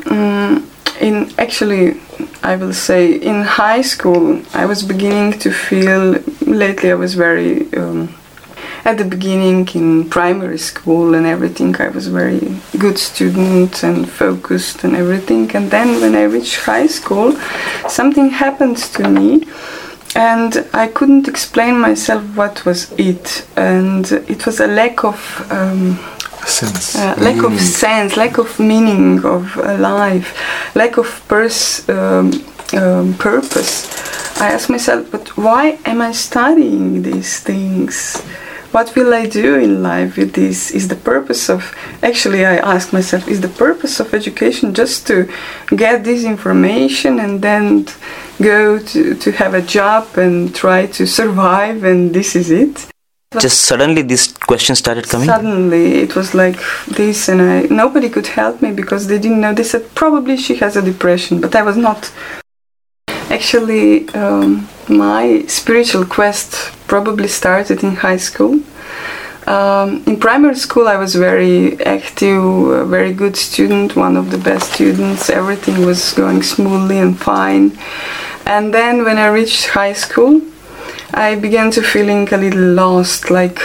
[0.06, 0.68] Um,
[1.00, 2.00] in actually,
[2.42, 6.22] I will say in high school, I was beginning to feel.
[6.46, 7.72] Lately, I was very.
[7.74, 8.14] Um,
[8.86, 12.40] at the beginning in primary school and everything i was very
[12.78, 15.44] good student and focused and everything.
[15.56, 17.32] And then when i reached high school
[17.88, 19.28] something happened to me
[20.14, 23.46] and i couldn't explain myself what was it.
[23.56, 25.18] And it was a lack of
[25.50, 25.98] um,
[26.46, 26.94] sense.
[26.94, 29.44] uh, lack of sense lack of meaning of
[29.96, 30.28] life
[30.76, 32.26] lack of pers- um,
[32.80, 33.74] um, purpose.
[34.40, 38.22] I asked myself but why am i studying these things
[38.76, 40.58] what will I do in life with this?
[40.78, 41.60] Is the purpose of,
[42.10, 45.16] actually, I ask myself, is the purpose of education just to
[45.84, 47.86] get this information and then
[48.50, 52.74] go to, to have a job and try to survive and this is it?
[53.46, 55.28] Just suddenly this question started coming?
[55.34, 56.58] Suddenly it was like
[57.00, 59.54] this and I, nobody could help me because they didn't know.
[59.54, 62.12] They said probably she has a depression, but I was not
[63.36, 68.62] Actually, um, my spiritual quest probably started in high school.
[69.46, 74.72] Um, in primary school, I was very active, very good student, one of the best
[74.72, 75.28] students.
[75.28, 77.76] Everything was going smoothly and fine.
[78.46, 80.40] And then when I reached high school,
[81.12, 83.60] I began to feeling a little lost, like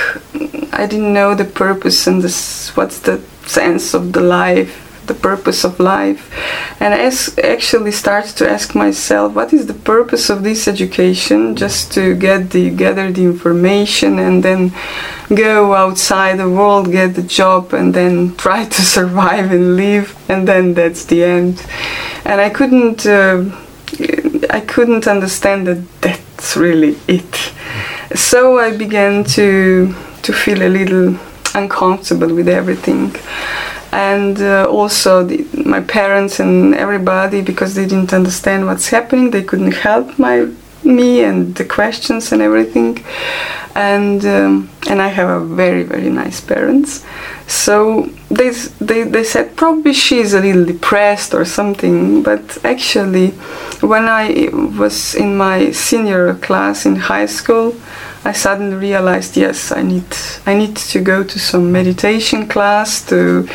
[0.73, 5.63] I didn't know the purpose and this, what's the sense of the life the purpose
[5.63, 6.31] of life.
[6.79, 7.11] And I
[7.43, 11.55] actually started to ask myself what is the purpose of this education?
[11.55, 14.73] Just to get the gather the information and then
[15.33, 20.15] go outside the world get the job and then try to survive and live.
[20.29, 21.65] And then that's the end.
[22.25, 23.45] And I couldn't uh,
[24.49, 27.53] I couldn't understand that that's really it.
[28.15, 31.17] So I began to to feel a little
[31.55, 33.13] uncomfortable with everything
[33.91, 39.31] and uh, also the, my parents and everybody because they didn't understand what's happening.
[39.31, 40.49] They couldn't help my
[40.83, 43.03] me and the questions and everything.
[43.75, 47.05] And um, and I have a very very nice parents.
[47.47, 48.49] So they,
[48.79, 53.31] they they said probably she's a little depressed or something but actually
[53.81, 54.49] when I
[54.79, 57.75] was in my senior class in high school
[58.23, 60.05] I suddenly realized yes I need
[60.45, 63.47] I need to go to some meditation class to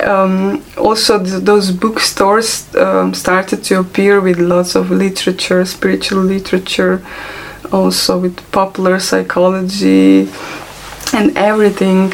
[0.00, 7.04] um, also th- those bookstores um, started to appear with lots of literature spiritual literature
[7.72, 10.28] also with popular psychology
[11.12, 12.12] and everything.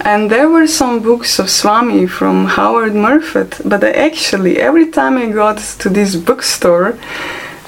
[0.00, 5.18] And there were some books of Swami from Howard Murphet but I actually every time
[5.18, 6.98] I got to this bookstore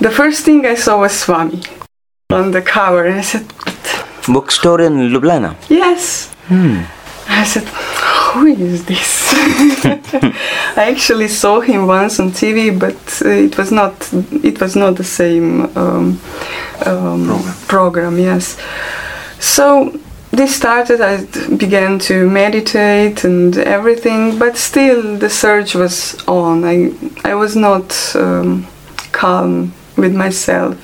[0.01, 1.63] the first thing I saw was Swami
[2.31, 3.05] on the cover.
[3.05, 3.47] And I said
[4.27, 5.55] bookstore in Ljubljana?
[5.69, 6.35] Yes.
[6.49, 6.81] Hmm.
[7.29, 7.69] I said
[8.33, 9.33] who is this?
[10.77, 13.93] I actually saw him once on TV but uh, it was not
[14.43, 16.21] it was not the same um,
[16.85, 17.67] um, program.
[17.69, 18.57] program yes.
[19.39, 19.97] So
[20.33, 21.25] this started I
[21.57, 26.65] began to meditate and everything but still the search was on.
[26.65, 26.93] I
[27.25, 28.67] I was not um,
[29.13, 30.77] calm with myself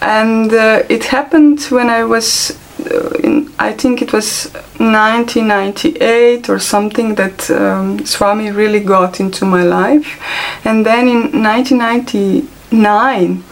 [0.00, 2.56] and uh, it happened when I was
[2.90, 9.44] uh, in, I think it was 1998 or something that um, Swami really got into
[9.44, 10.18] my life.
[10.64, 13.44] And then in 1999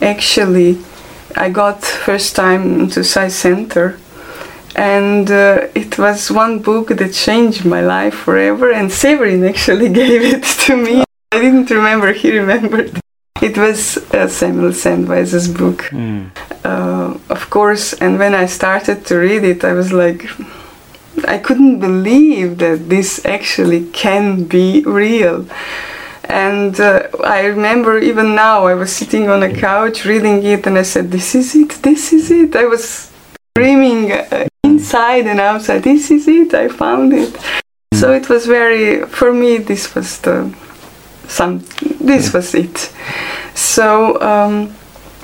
[0.00, 0.78] actually
[1.36, 3.98] I got first time into Sai Center.
[4.74, 10.22] And uh, it was one book that changed my life forever and Severin actually gave
[10.22, 11.04] it to me.
[11.32, 12.98] I didn't remember he remembered
[13.42, 16.30] it was uh, Samuel Sandweiss's book, mm.
[16.64, 17.94] uh, of course.
[17.94, 20.28] And when I started to read it, I was like,
[21.26, 25.46] I couldn't believe that this actually can be real.
[26.24, 30.78] And uh, I remember even now, I was sitting on a couch reading it, and
[30.78, 31.70] I said, "This is it.
[31.82, 33.10] This is it." I was
[33.56, 35.82] screaming uh, inside and outside.
[35.82, 36.54] This is it.
[36.54, 37.36] I found it.
[37.94, 40.54] So it was very, for me, this was the
[41.28, 41.64] some
[42.00, 42.92] this was it.
[43.54, 44.74] So um,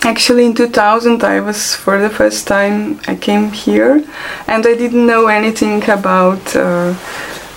[0.02, 4.04] actually in 2000 i was for the first time i came here
[4.46, 6.94] and i didn't know anything about uh,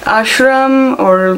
[0.04, 1.36] ashram or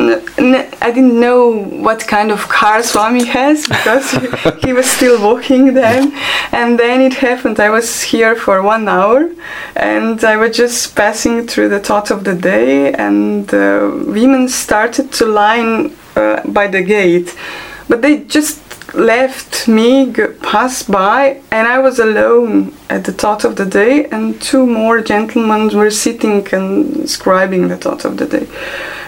[0.00, 4.12] I didn't know what kind of car Swami has because
[4.64, 6.12] he was still walking then.
[6.52, 7.58] And then it happened.
[7.58, 9.30] I was here for one hour
[9.74, 15.12] and I was just passing through the thought of the day, and uh, women started
[15.12, 17.34] to line uh, by the gate.
[17.88, 23.56] But they just left me pass by and I was alone at the thought of
[23.56, 28.48] the day and two more gentlemen were sitting and scribing the thought of the day.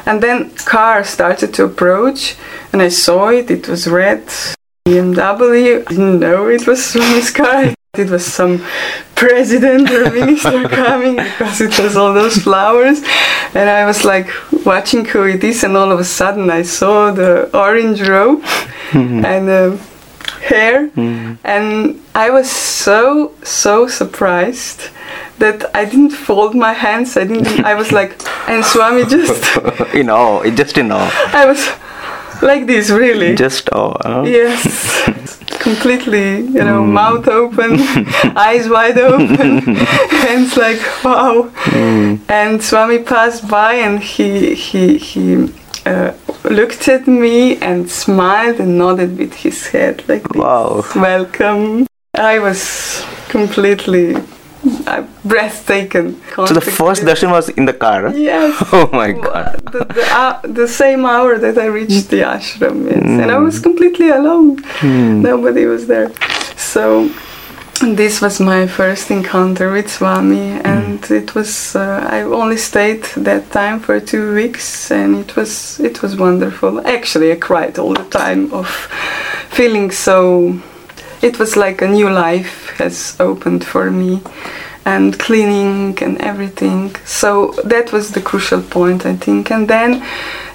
[0.07, 2.37] And then car started to approach
[2.73, 4.27] and I saw it, it was red
[4.87, 5.83] BMW.
[5.87, 7.75] I didn't know it was Swami's car.
[7.98, 8.64] It was some
[9.16, 13.03] president or minister coming because it was all those flowers.
[13.53, 14.29] And I was like
[14.64, 18.42] watching who it is, and all of a sudden I saw the orange robe
[18.92, 19.24] mm-hmm.
[19.24, 19.81] and the
[20.40, 20.87] hair.
[20.90, 21.35] Mm-hmm.
[21.42, 24.90] And I was so, so surprised
[25.38, 27.16] that I didn't fold my hands.
[27.16, 28.12] I didn't, I was like,
[28.48, 29.92] and Swami just.
[29.94, 31.11] you know, just in awe.
[31.35, 31.68] I was
[32.40, 33.35] like this, really.
[33.35, 33.98] Just awe.
[34.00, 34.22] Huh?
[34.22, 36.90] Yes completely, you know, mm.
[36.90, 37.79] mouth open,
[38.37, 39.77] eyes wide open,
[40.25, 41.51] hands like wow.
[41.66, 42.20] Mm.
[42.29, 45.53] And Swami passed by and he he he
[45.87, 46.12] uh,
[46.44, 50.42] looked at me and smiled and nodded with his head like this.
[50.42, 50.85] Wow.
[50.96, 51.87] Welcome.
[52.14, 54.16] I was completely
[54.87, 56.20] I'm breathtaking.
[56.35, 58.09] So the first darshan was in the car?
[58.15, 58.56] Yes.
[58.73, 59.61] Oh my god.
[59.73, 63.02] The, the, uh, the same hour that I reached the ashram, yes.
[63.02, 63.23] Mm.
[63.23, 64.56] And I was completely alone.
[64.81, 65.23] Mm.
[65.23, 66.11] Nobody was there.
[66.56, 67.11] So
[67.81, 71.11] this was my first encounter with Swami, and mm.
[71.11, 71.75] it was.
[71.75, 76.87] Uh, I only stayed that time for two weeks, and it was it was wonderful.
[76.87, 78.69] Actually, I cried all the time of
[79.48, 80.61] feeling so
[81.23, 84.23] it was like a new life has opened for me
[84.85, 86.96] and cleaning and everything.
[87.04, 89.50] So that was the crucial point, I think.
[89.50, 90.02] And then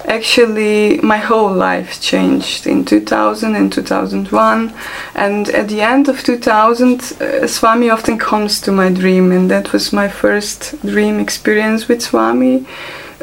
[0.06, 4.72] actually my whole life changed in 2000 and 2001
[5.14, 9.72] and at the end of 2000 uh, swami often comes to my dream and that
[9.72, 12.64] was my first dream experience with swami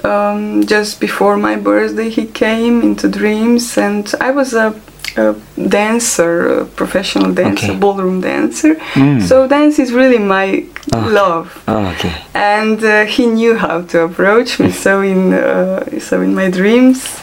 [0.04, 4.76] um, just before my birthday he came into dreams and i was a
[5.18, 5.36] a
[5.68, 7.80] dancer, a professional dancer, okay.
[7.80, 8.76] ballroom dancer.
[8.94, 9.22] Mm.
[9.22, 11.10] So dance is really my oh.
[11.12, 11.64] love.
[11.68, 12.14] Oh, okay.
[12.34, 14.72] And uh, he knew how to approach me.
[14.72, 17.22] so in uh, so in my dreams,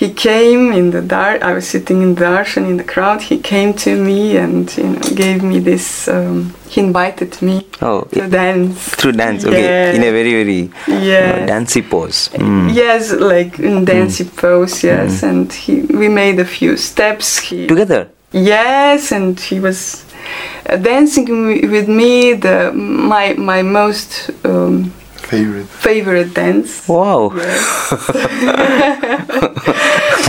[0.00, 1.42] he came in the dark.
[1.42, 3.20] I was sitting in the darshan in the crowd.
[3.20, 6.08] He came to me and you know gave me this.
[6.08, 9.44] Um, he invited me oh, to dance through dance.
[9.44, 9.96] Okay, yeah.
[9.96, 10.62] in a very very
[11.06, 12.30] yeah uh, dancey pose.
[12.30, 12.74] Mm.
[12.74, 14.36] Yes, like in dancey mm.
[14.40, 14.82] pose.
[14.82, 15.28] Yes, mm.
[15.28, 17.26] and he we made a few steps.
[17.38, 18.08] He, Together.
[18.32, 20.06] Yes, and he was
[20.64, 21.28] uh, dancing
[21.74, 22.32] with me.
[22.46, 24.30] The my my most.
[24.46, 24.94] Um,
[25.30, 26.88] favorite favorite dance.
[26.88, 27.32] Wow.
[27.34, 27.92] Yes.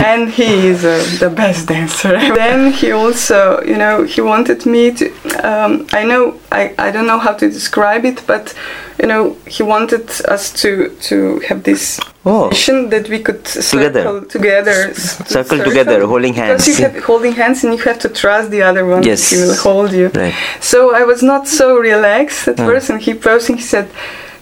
[0.04, 2.12] and he is uh, the best dancer.
[2.42, 5.06] then he also, you know, he wanted me to.
[5.48, 8.54] Um, I know I, I don't know how to describe it, but
[9.00, 10.70] you know, he wanted us to
[11.08, 12.48] to have this oh.
[12.50, 16.64] mission that we could circle together, circle, circle together, holding hands.
[16.64, 19.02] Because you have holding hands, and you have to trust the other one.
[19.02, 20.08] Yes, he will hold you.
[20.08, 20.34] Right.
[20.60, 22.66] So I was not so relaxed at oh.
[22.66, 23.56] first, and he posing.
[23.56, 23.88] He said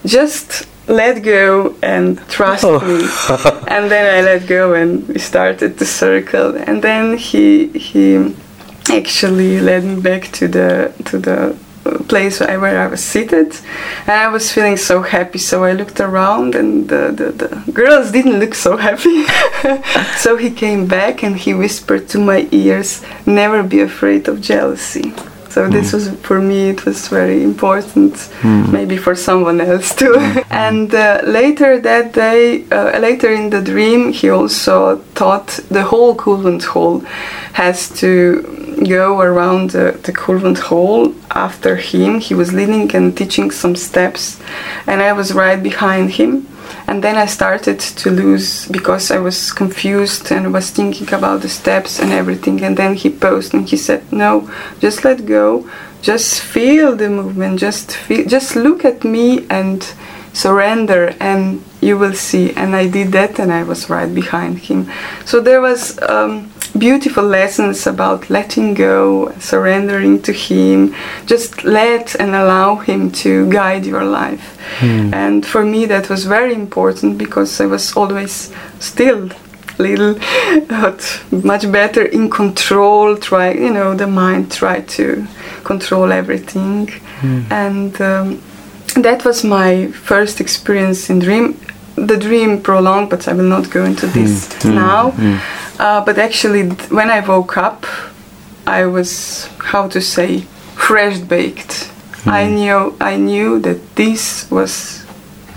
[0.05, 2.79] just let go and trust oh.
[2.79, 3.07] me.
[3.67, 6.55] And then i let go and we started the circle.
[6.55, 8.35] And then he he
[8.89, 11.55] actually led me back to the to the
[12.07, 13.55] place where I was seated.
[14.01, 15.39] And I was feeling so happy.
[15.39, 19.25] So I looked around and the, the, the girls didn't look so happy.
[20.17, 25.13] So he came back and he whispered to my ears never be afraid of jealousy
[25.51, 25.71] so mm.
[25.71, 28.71] this was for me it was very important, mm.
[28.71, 30.13] maybe for someone else too.
[30.13, 30.45] Mm.
[30.51, 36.15] and uh, later that day, uh, later in the dream, he also thought the whole
[36.15, 36.99] Kulwant hall
[37.53, 42.19] has to go around the, the hall after him.
[42.19, 44.39] He was leading and teaching some steps,
[44.87, 46.47] and I was right behind him
[46.87, 51.49] and then I started to lose because I was confused and was thinking about the
[51.49, 52.61] steps and everything.
[52.63, 54.49] And then he paused and he said, "No,
[54.79, 55.69] just let go.
[56.01, 57.59] Just feel the movement.
[57.59, 58.25] Just feel.
[58.25, 59.93] Just look at me and
[60.33, 64.91] surrender, and you will see." And I did that, and I was right behind him.
[65.25, 65.99] So there was.
[66.01, 70.95] Um, beautiful lessons about letting go, surrendering to Him.
[71.25, 74.57] Just let and allow Him to guide your life.
[74.79, 75.13] Mm.
[75.13, 79.29] And for me, that was very important because I was always still
[79.77, 80.13] little
[80.67, 85.25] but much better in control try you know the mind try to
[85.63, 86.85] control everything
[87.21, 87.51] mm.
[87.51, 88.41] and um,
[88.95, 91.59] that was my first experience in dream
[91.95, 94.75] the dream prolonged but i will not go into this mm.
[94.75, 95.39] now mm.
[95.81, 97.87] Uh, but actually, when I woke up,
[98.67, 100.41] I was how to say
[100.77, 101.89] fresh baked.
[102.21, 102.31] Mm.
[102.31, 105.03] I knew I knew that this was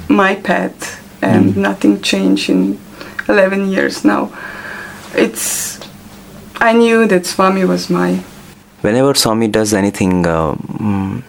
[0.08, 0.80] my path,
[1.22, 1.56] and mm.
[1.56, 2.80] nothing changed in
[3.28, 4.32] 11 years now.
[5.14, 5.78] It's
[6.56, 8.24] I knew that Swami was my.
[8.80, 10.26] Whenever Swami does anything.
[10.26, 11.22] Um,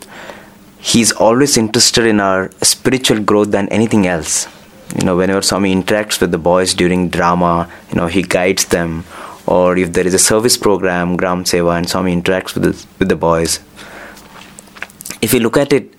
[0.80, 4.48] he's always interested in our spiritual growth than anything else
[4.98, 9.06] you know whenever Swami interacts with the boys during drama you know he guides them.
[9.48, 13.10] Or if there is a service program Gram Seva and Swami interacts with the, with
[13.10, 13.60] the boys.
[15.22, 15.94] If you look at it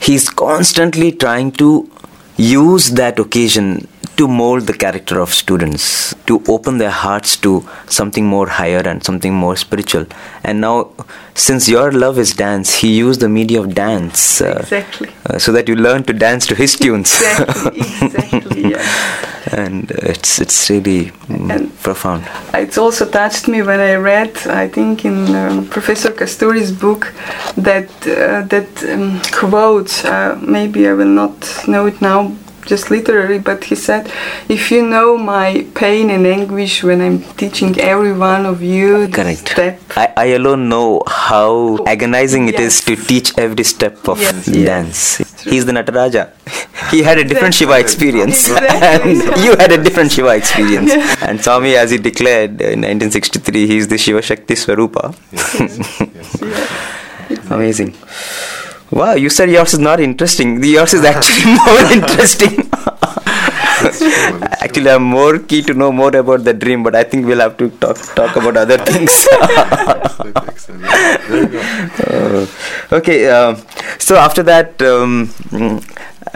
[0.00, 1.90] he's constantly trying to
[2.36, 8.26] use that occasion to mold the character of students, to open their hearts to something
[8.26, 10.06] more higher and something more spiritual.
[10.42, 10.90] And now,
[11.34, 14.40] since your love is dance, he used the media of dance.
[14.40, 15.10] Uh, exactly.
[15.26, 17.12] Uh, so that you learn to dance to his tunes.
[17.20, 19.52] Exactly, exactly, yes.
[19.52, 22.24] And uh, it's, it's really mm, profound.
[22.54, 27.12] It's also touched me when I read, I think, in um, Professor Kasturi's book,
[27.56, 32.32] that, uh, that um, quote, uh, maybe I will not know it now
[32.66, 34.10] just literally, but he said,
[34.48, 39.48] if you know my pain and anguish when I'm teaching every one of you Correct.
[39.48, 39.80] step.
[39.96, 42.80] I, I alone know how agonizing it yes.
[42.80, 45.20] is to teach every step of yes, dance.
[45.20, 45.42] Yes.
[45.42, 46.32] He's the Nataraja.
[46.90, 48.48] he had a different Shiva experience.
[48.48, 49.12] Exactly.
[49.28, 50.92] and you had a different Shiva experience.
[51.24, 55.14] And Swami, as he declared in 1963, he's the Shiva Shakti Swarupa.
[57.50, 57.94] Amazing.
[58.94, 60.60] Wow, you said yours is not interesting.
[60.60, 62.70] The yours is actually more interesting.
[64.64, 67.56] Actually, I'm more keen to know more about the dream, but I think we'll have
[67.56, 69.26] to talk talk about other things.
[72.06, 72.46] uh,
[72.92, 73.56] okay, uh,
[73.98, 75.28] so after that, um,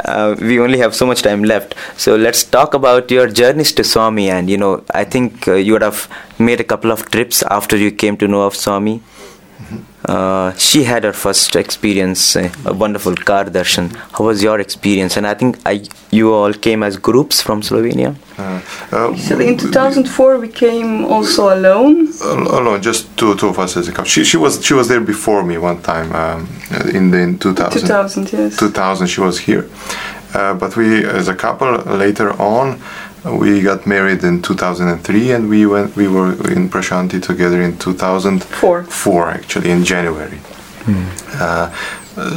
[0.05, 1.77] uh, we only have so much time left.
[1.97, 4.31] So let's talk about your journeys to Swami.
[4.31, 6.09] And you know, I think uh, you would have
[6.41, 9.01] made a couple of trips after you came to know of Swami.
[10.09, 13.95] Uh, she had her first experience, uh, a wonderful car darshan.
[14.13, 15.19] How was your experience?
[15.19, 18.17] And I think I, you all came as groups from Slovenia.
[18.39, 18.61] Uh,
[18.93, 22.09] uh so in 2004 we came also alone.
[22.23, 24.07] Alone, just two, two of us as a couple.
[24.07, 26.49] She, she was she was there before me one time um,
[26.95, 27.81] in the in 2000.
[27.81, 28.57] 2000, yes.
[28.57, 29.69] 2000 she was here,
[30.33, 32.81] uh, but we as a couple later on
[33.25, 38.85] we got married in 2003 and we went we were in Prashanti together in 2004
[38.85, 40.39] Four, actually in January.
[40.85, 41.41] Mm.
[41.41, 41.71] uh,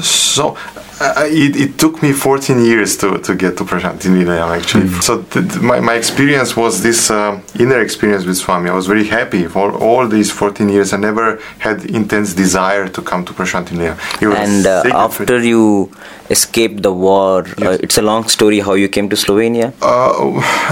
[0.02, 0.58] so
[1.02, 4.10] uh, it, it, took me 14 years to, to get to Prashanti
[4.56, 4.86] actually.
[4.86, 5.02] Mm.
[5.02, 8.70] So th- my, my experience was this uh, inner experience with Swami.
[8.70, 10.94] I was very happy for all these 14 years.
[10.94, 13.76] I never had intense desire to come to Prashanti
[14.22, 15.92] And uh, after you
[16.30, 17.80] escaped the war, uh, yes.
[17.82, 19.74] it's a long story how you came to Slovenia.
[19.82, 20.40] Uh,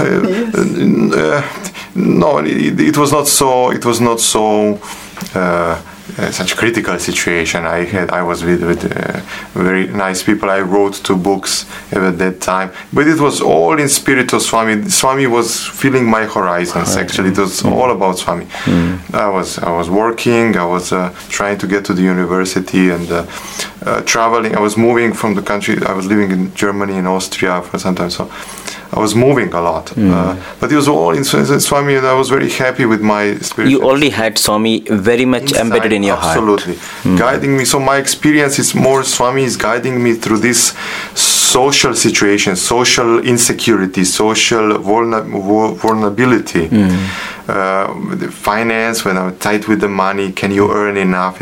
[1.10, 1.96] yes.
[1.96, 3.72] no, it, it, was not so.
[3.72, 4.78] It was not so
[6.18, 7.64] uh, such critical situation.
[7.64, 9.20] I had I was with, with uh,
[9.54, 10.50] very nice people.
[10.50, 14.88] I wrote two books at that time, but it was all in spirit of Swami.
[14.88, 16.96] Swami was filling my horizons.
[16.96, 17.72] Actually, it was mm.
[17.72, 18.46] all about Swami.
[18.64, 19.14] Mm.
[19.14, 20.56] I was I was working.
[20.56, 23.10] I was uh, trying to get to the university and
[23.86, 24.54] uh, uh, traveling.
[24.56, 25.74] I was moving from the country.
[25.86, 28.10] I was living in Germany and Austria for some time.
[28.10, 28.30] So
[28.92, 29.86] I was moving a lot.
[29.86, 30.10] Mm.
[30.12, 33.70] Uh, but it was all in Swami, and I was very happy with my spirit.
[33.70, 36.74] You already had Swami very much Inside, embedded in your absolutely.
[36.74, 36.86] heart.
[36.86, 37.12] Absolutely.
[37.12, 37.18] Mm.
[37.18, 37.64] Guiding me.
[37.64, 40.60] So my experience is more Swami is guiding me through this
[41.14, 46.68] social situation, social insecurity, social vulnerability.
[46.68, 46.98] Mm
[47.50, 51.40] uh, finance, when I'm tight with the money, can you earn enough?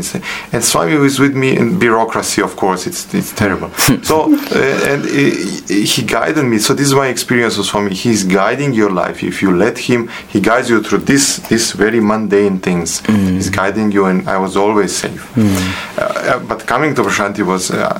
[0.53, 3.71] And Swami was with me in bureaucracy, of course, it's, it's terrible.
[4.03, 6.59] so, uh, and he, he guided me.
[6.59, 7.95] So, this is my experience with Swami.
[7.95, 9.23] He's guiding your life.
[9.23, 13.01] If you let him, he guides you through this, this very mundane things.
[13.03, 13.35] Mm.
[13.35, 15.35] He's guiding you, and I was always safe.
[15.35, 15.99] Mm.
[15.99, 17.99] Uh, but coming to Prashanti was uh,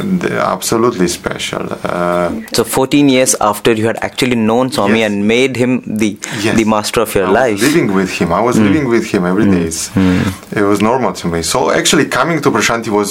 [0.55, 1.67] absolutely special.
[1.85, 5.11] Uh, so, 14 years after you had actually known Swami yes.
[5.11, 6.57] and made him the, yes.
[6.57, 7.59] the master of your life.
[8.01, 8.29] With him.
[8.41, 8.65] I was mm.
[8.67, 9.69] living with him every day.
[9.69, 10.57] Mm.
[10.61, 11.41] It was normal to me.
[11.53, 13.11] So actually, coming to Prashanti was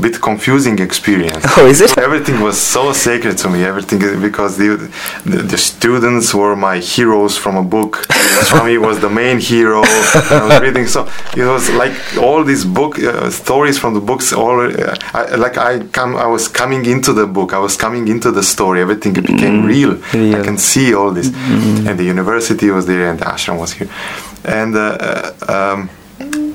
[0.00, 1.44] bit confusing experience.
[1.56, 1.96] Oh, is it?
[2.08, 3.64] Everything was so sacred to me.
[3.64, 4.90] Everything because the,
[5.24, 7.96] the, the students were my heroes from a book.
[8.48, 9.82] Swami was the main hero.
[9.84, 14.32] I was reading so it was like all these book uh, stories from the books.
[14.32, 17.52] All uh, I, like I come, I was coming into the book.
[17.52, 18.80] I was coming into the story.
[18.80, 19.66] Everything became mm.
[19.66, 19.94] real.
[20.12, 20.40] real.
[20.40, 21.86] I can see all this, mm.
[21.88, 23.88] and the university was there, and the ashram was here
[24.44, 25.90] and uh, uh, um,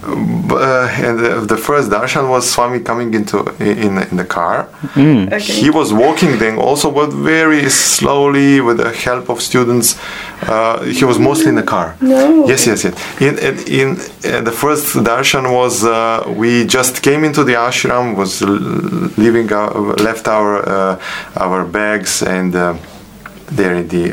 [0.04, 4.68] and the, the, first darshan was Swami coming into in, in the car.
[4.95, 5.28] Mm.
[5.28, 5.39] Okay.
[5.39, 10.00] He was walking then also, but very slowly with the help of students.
[10.41, 11.95] Uh, he was mostly in the car.
[12.02, 12.47] No.
[12.47, 13.22] Yes, yes, yes.
[13.22, 18.16] In in, in uh, the first darshan was uh, we just came into the ashram,
[18.16, 18.41] was
[19.18, 21.00] leaving our, left our
[21.36, 22.54] our bags and.
[23.60, 24.06] there in the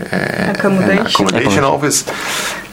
[0.50, 1.06] accommodation.
[1.06, 1.98] accommodation office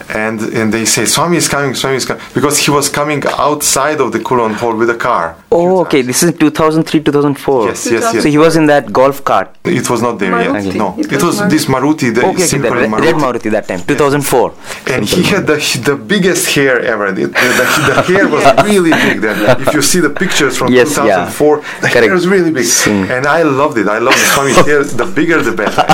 [0.10, 4.00] and and they say Swami is coming, Swami is coming because he was coming outside
[4.02, 5.36] of the Kulwant Hall with a car.
[5.52, 6.02] Oh, okay.
[6.02, 7.68] This is 2003, 2004.
[7.68, 8.24] Yes, yes, yes.
[8.24, 9.56] So he was in that golf cart.
[9.66, 10.66] It was not there Maruti.
[10.66, 10.76] yet.
[10.76, 11.50] No, it, it was, Maruti.
[11.50, 12.16] this Maruti.
[12.16, 13.02] The okay, okay, the red, Maruti.
[13.02, 14.54] red Maruti that time, 2004.
[14.88, 17.12] And he had the the biggest hair ever.
[17.12, 19.22] The, the, the hair was really big.
[19.22, 21.62] Then, if you see the pictures from yes, 2004, yeah.
[21.62, 21.96] the Correct.
[22.06, 22.66] hair was really big.
[22.66, 23.10] Mm.
[23.10, 23.88] And I loved it.
[23.88, 24.84] I loved the Swami's hair.
[24.84, 25.86] The bigger, the better.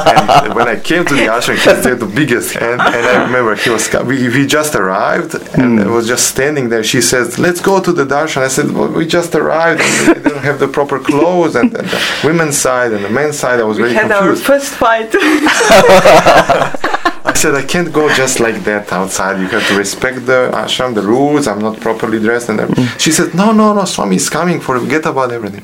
[0.46, 2.56] And when I came to the ashram, he had the biggest.
[2.56, 5.94] And, and I remember he was we, we just arrived and mm.
[5.94, 6.84] was just standing there.
[6.84, 10.14] She says, "Let's go to the darshan." I said, well, "We just arrived and we
[10.24, 13.64] didn't have the proper clothes." And, and the women's side and the men's side, I
[13.64, 14.42] was we very had confused.
[14.42, 15.14] our first fight.
[17.30, 19.36] I said, "I can't go just like that outside.
[19.42, 21.44] You have to respect the ashram, the rules.
[21.48, 22.86] I'm not properly dressed." And everything.
[22.86, 23.00] Mm.
[23.04, 23.84] she said, "No, no, no.
[23.86, 24.58] Swami is coming.
[24.60, 25.64] Forget about everything."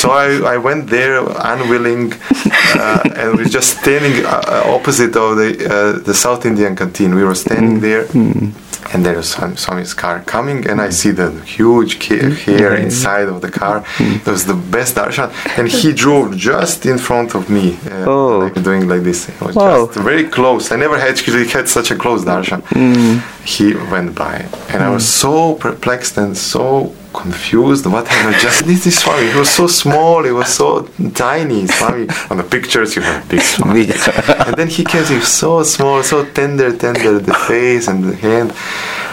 [0.00, 1.16] so I, I went there
[1.52, 2.04] unwilling,
[2.84, 7.10] uh, and we just standing uh, opposite of the uh, the South Indian canteen.
[7.20, 7.86] We were standing mm.
[7.86, 8.04] there.
[8.78, 8.94] Mm.
[8.94, 12.36] And there was some Swami's car coming, and I see the huge mm.
[12.44, 13.84] hair inside of the car.
[13.98, 18.38] It was the best darshan, and he drove just in front of me, uh, oh.
[18.38, 19.28] like doing like this.
[19.28, 19.86] It was wow.
[19.86, 20.72] just very close.
[20.72, 22.62] I never had actually had such a close darshan.
[22.62, 23.20] Mm.
[23.44, 24.36] He went by,
[24.70, 25.20] and I was mm.
[25.22, 26.94] so perplexed and so
[27.24, 27.84] confused.
[27.86, 29.30] What have I just this is Swami?
[29.32, 30.68] He was so small, he was so
[31.24, 31.66] tiny.
[31.66, 33.82] Swami on the pictures you have big Swami.
[34.46, 38.16] and then he came, he was so small, so tender, tender, the face and the
[38.16, 38.50] hand.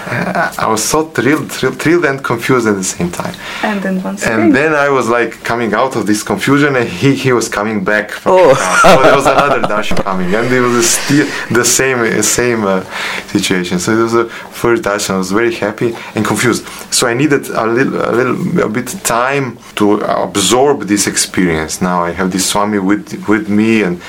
[0.63, 3.33] I was so thrilled, thrilled, thrilled and confused at the same time.
[3.63, 4.51] And then once And again.
[4.51, 8.11] then I was like coming out of this confusion, and he, he was coming back.
[8.11, 8.53] From Oh.
[8.81, 12.83] so there was another darshan coming, and it was still the same same uh,
[13.27, 13.79] situation.
[13.79, 14.25] So it was a
[14.61, 15.15] first darshan.
[15.15, 16.63] I was very happy and confused.
[16.93, 19.85] So I needed a little, a little, a bit time to
[20.27, 21.81] absorb this experience.
[21.81, 24.01] Now I have this Swami with with me and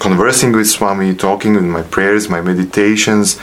[0.00, 3.38] conversing with Swami, talking with my prayers, my meditations.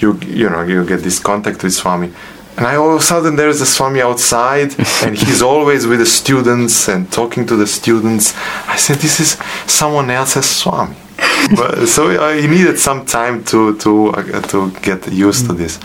[0.00, 2.10] You you know you get this contact with Swami.
[2.56, 4.74] And I all of a sudden there's a Swami outside,
[5.04, 8.34] and he's always with the students and talking to the students.
[8.66, 9.30] I said, "This is
[9.66, 10.96] someone else's Swami."
[11.56, 15.78] but, so I needed some time to to uh, to get used to this.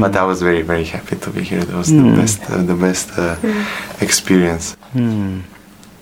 [0.00, 1.60] But I was very very happy to be here.
[1.60, 3.36] It was the best uh, the best uh,
[4.00, 4.76] experience.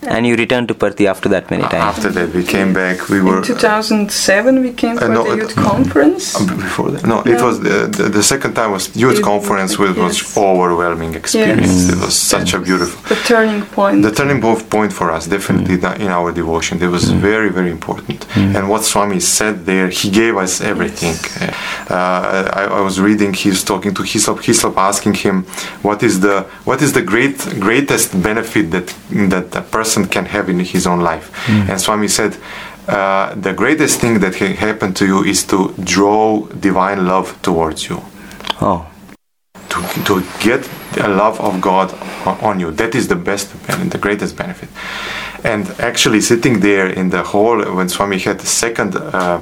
[0.03, 1.75] And you returned to Parthi after that many times.
[1.97, 3.09] After that, we came back.
[3.11, 6.35] We were In 2007, we came Uh, for no, the uh, youth conference.
[6.37, 9.79] Uh, Before that, no, it was the, the, the second time was youth Youth conference,
[9.79, 10.37] which was yes.
[10.37, 11.75] overwhelming experience.
[11.85, 11.93] Yes.
[11.93, 12.99] It was such a beautiful.
[13.15, 14.03] The turning point.
[14.09, 14.41] The turning
[14.77, 18.19] point for us, definitely that in our devotion, it was very, very important.
[18.57, 21.17] And what Swami said there, he gave us everything.
[21.91, 25.37] Uh, I, I was reading, he's talking to Hislop, Hislop asking him,
[25.89, 26.37] what is the
[26.69, 27.37] what is the great
[27.67, 28.87] greatest benefit that
[29.33, 31.31] that a person can have in his own life?
[31.71, 32.37] And Swami said,
[32.89, 37.89] uh, the greatest thing that can happen to you is to draw divine love towards
[37.89, 38.01] you
[38.61, 38.87] Oh.
[39.69, 40.63] to, to get
[40.95, 41.93] the love of God
[42.43, 42.71] on you.
[42.73, 44.69] That is the best and the greatest benefit.
[45.45, 49.41] And actually, sitting there in the hall when Swami had the second uh,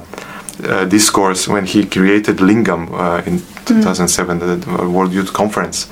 [0.64, 5.88] uh, discourse when he created Lingam uh, in 2007, the the World Youth Conference,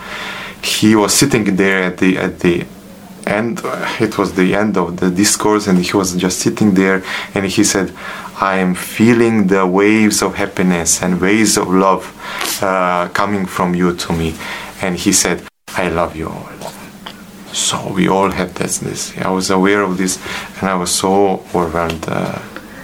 [0.62, 2.64] he was sitting there at the at the
[3.26, 3.60] end.
[4.00, 7.02] It was the end of the discourse, and he was just sitting there,
[7.34, 7.92] and he said.
[8.38, 12.04] I am feeling the waves of happiness and waves of love
[12.62, 14.34] uh, coming from you to me.
[14.82, 16.50] And he said, I love you all.
[17.54, 19.16] So we all had this, this.
[19.16, 20.18] I was aware of this
[20.60, 22.04] and I was so overwhelmed.
[22.06, 22.38] Uh,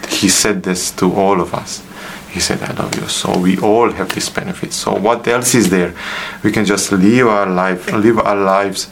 [0.09, 1.85] he said this to all of us.
[2.31, 3.07] He said, I love you.
[3.09, 4.73] So we all have this benefit.
[4.73, 5.95] So what else is there?
[6.43, 8.91] We can just live our life, live our lives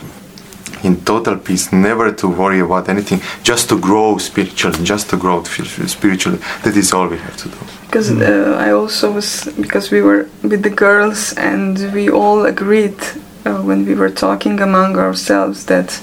[0.83, 5.43] in total peace, never to worry about anything, just to grow spiritually, just to grow
[5.45, 6.39] spiritually.
[6.65, 7.59] That is all we have to do.
[7.91, 12.97] because uh, I also was because we were with the girls and we all agreed
[13.45, 16.01] uh, when we were talking among ourselves that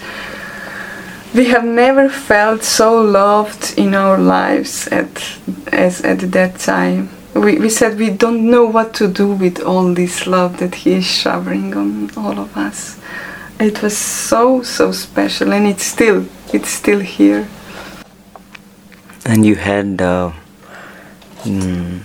[1.34, 5.39] we have never felt so loved in our lives at
[5.71, 7.09] as at that time.
[7.34, 10.93] We, we said we don't know what to do with all this love that he
[10.93, 12.99] is showering on all of us.
[13.59, 17.47] It was so so special and it's still it's still here.
[19.25, 20.31] And you had uh,
[21.43, 21.99] mm,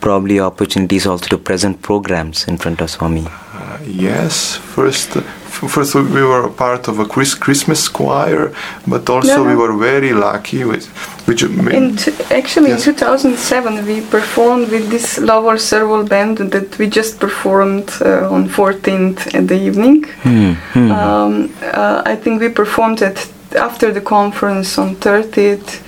[0.00, 3.26] probably opportunities also to present programs in front of Swami.
[3.26, 5.24] Uh, yes, first, f-
[5.74, 8.52] first we were a part of a Chris- Christmas choir,
[8.86, 10.86] but also No, we were very lucky with,
[11.26, 12.86] which In t- actually, Yes.
[12.86, 17.88] in 2007, we performed with this Love All Serve All band that we just performed
[18.00, 20.04] uh, on 14th in the evening.
[20.22, 20.52] Hmm.
[20.74, 20.90] hmm.
[20.90, 23.18] Um, uh, I think we performed it
[23.56, 25.80] after the conference on 30th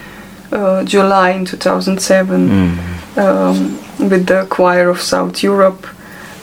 [0.52, 3.18] uh, July in 2007 Hmm.
[3.18, 3.78] um,
[4.10, 5.86] with the choir of South Europe,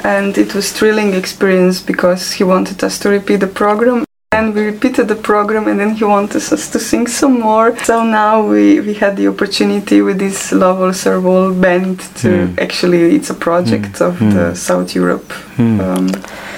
[0.04, 4.06] and it was thrilling experience because he wanted us to repeat the program.
[4.32, 7.78] And we repeated the program, and then he wanted us to sing some more.
[7.84, 12.30] So now we, we had the opportunity with this Love All Serve All band to
[12.30, 12.60] Mm.
[12.60, 14.34] actually, it's a project of Mm.
[14.34, 15.80] the South Europe Mm.
[15.80, 16.08] um,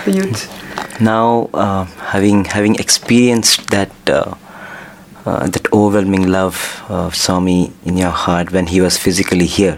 [0.08, 0.48] youth.
[1.02, 1.84] now uh,
[2.14, 4.34] having having experienced that uh,
[5.26, 6.58] uh, that overwhelming love
[6.90, 9.78] of Swami in your heart when he was physically here,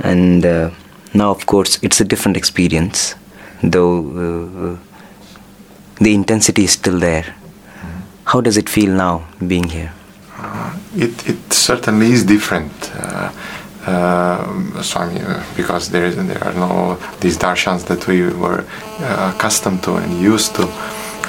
[0.00, 0.70] and uh,
[1.16, 3.14] now of course it's a different experience,
[3.62, 4.76] though uh,
[6.00, 7.34] the intensity is still there.
[8.24, 9.92] How does it feel now being here?
[10.96, 12.72] it, it certainly is different.
[12.94, 13.30] Uh,
[13.86, 18.64] uh, mean, uh, because there is there are no these darshans that we were
[19.00, 20.64] uh, accustomed to and used to.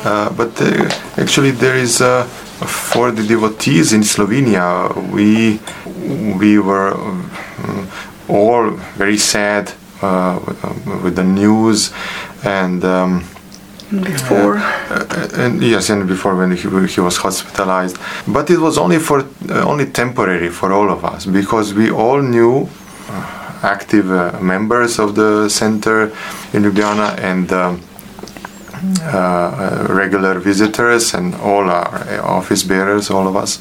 [0.04, 2.24] Uh, but uh, actually, there is uh,
[2.66, 4.90] for the devotees in Slovenia.
[5.12, 5.60] We
[6.40, 6.98] we were
[8.30, 9.72] all very sad
[10.02, 10.40] uh,
[11.04, 11.92] with, the news
[12.44, 12.84] and.
[12.84, 13.24] Um,
[13.90, 14.58] Before.
[14.58, 17.98] uh, and yes, and before when he, he was hospitalized,
[18.28, 22.22] but it was only for uh, only temporary for all of us because we all
[22.22, 22.68] knew
[23.10, 26.12] uh, active uh, members of the center
[26.54, 27.52] in Ljubljana and.
[27.54, 27.82] Um,
[29.02, 33.60] uh, uh, regular visitors and all our office bearers, all of us,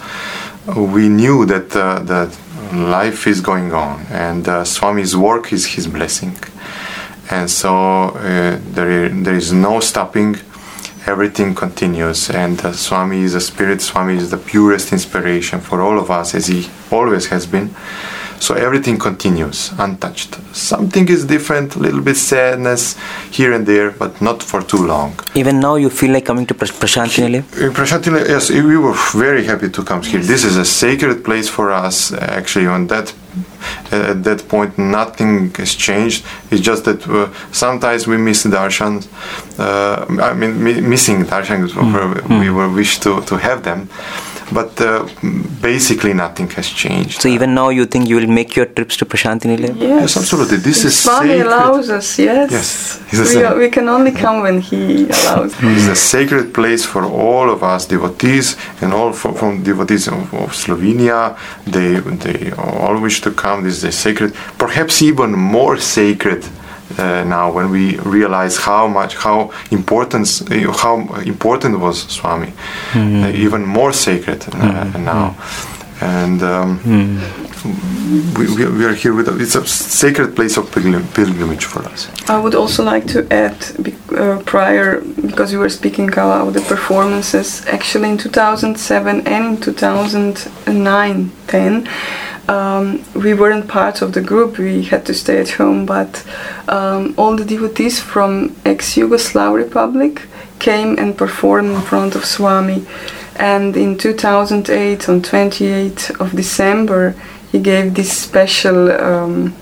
[0.76, 2.36] we knew that uh, that
[2.72, 6.36] life is going on and uh, Swami's work is his blessing.
[7.30, 10.36] And so uh, there, there is no stopping.
[11.06, 13.80] Everything continues and uh, swami is a spirit.
[13.80, 17.74] Swami is the purest inspiration for all of us as he always has been
[18.40, 20.38] so everything continues untouched.
[20.54, 22.96] Something is different a little bit sadness
[23.30, 25.18] here and there but not for too long.
[25.34, 29.68] Even now you feel like coming to Prasanthi in Prasanthi yes we were very happy
[29.68, 30.20] to come here.
[30.20, 32.66] This is a sacred place for us actually.
[32.66, 33.14] On that
[33.90, 36.24] at that point nothing has changed.
[36.50, 39.06] It's just that uh, sometimes we miss darshan
[39.58, 42.40] uh, i mean mi- missing darshan mm.
[42.40, 43.88] we were wish to, to have them
[44.52, 45.08] but uh,
[45.60, 47.20] basically nothing has changed.
[47.20, 49.76] So even now, you think you will make your trips to Prasanthi Yes.
[49.78, 50.58] yes, absolutely.
[50.58, 51.46] This is Swami sacred.
[51.46, 52.18] allows us.
[52.18, 53.02] Yes.
[53.12, 53.34] Yes.
[53.34, 55.54] We, are, we, can only come when he allows.
[55.60, 60.32] it's a sacred place for all of us devotees and all from, from devotees of,
[60.34, 61.38] of, Slovenia.
[61.64, 63.64] They they all wish to come.
[63.64, 66.44] This is a sacred, perhaps even more sacred
[66.98, 70.94] uh, now when we realize how much how important uh, how
[71.24, 72.52] important was Swami,
[72.92, 73.24] mm-hmm.
[73.24, 75.04] uh, even more sacred mm-hmm.
[75.04, 75.36] now,
[76.00, 78.34] and um, mm-hmm.
[78.38, 82.08] we, we, are here with it's a sacred place of pilgrimage for us.
[82.28, 83.56] I would also like to add
[84.12, 91.32] uh, prior because we were speaking about the performances actually in 2007 and in 2009
[91.46, 91.88] 10
[92.48, 96.24] um, we weren't part of the group, we had to stay at home, but
[96.68, 100.22] um, all the devotees from ex Yugoslav Republic
[100.58, 102.86] came and performed in front of Swami.
[103.38, 107.14] And in 2008, on 28th of December,
[107.52, 109.54] he gave this special um,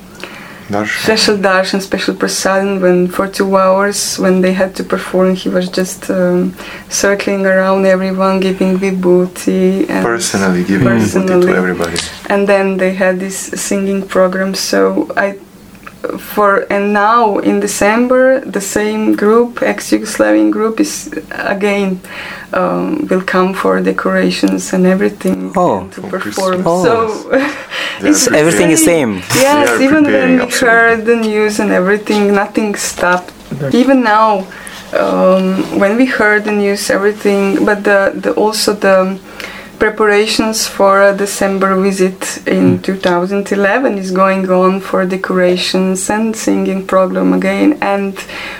[0.68, 1.02] darshan.
[1.04, 2.80] special darshan, special prasadam.
[2.80, 6.54] When for two hours, when they had to perform, he was just um,
[6.88, 11.28] circling around everyone, giving vibhuti and personally giving personally.
[11.28, 11.98] vibhuti to everybody.
[12.28, 14.54] And then they had this singing program.
[14.54, 15.38] So I
[16.18, 22.00] for and now in December the same group ex-Yugoslavian group is again
[22.52, 25.88] um, will come for decorations and everything oh.
[25.88, 26.62] to perform.
[26.66, 26.84] Oh.
[26.86, 29.22] so it's everything is same.
[29.34, 33.32] Yes even when we heard the news and everything nothing stopped.
[33.72, 34.46] Even now
[34.98, 39.18] um, when we heard the news everything but the, the also the
[39.78, 42.82] preparations for a December visit in mm.
[42.82, 47.78] 2011 is going on for decorations and singing program again.
[47.80, 48.18] And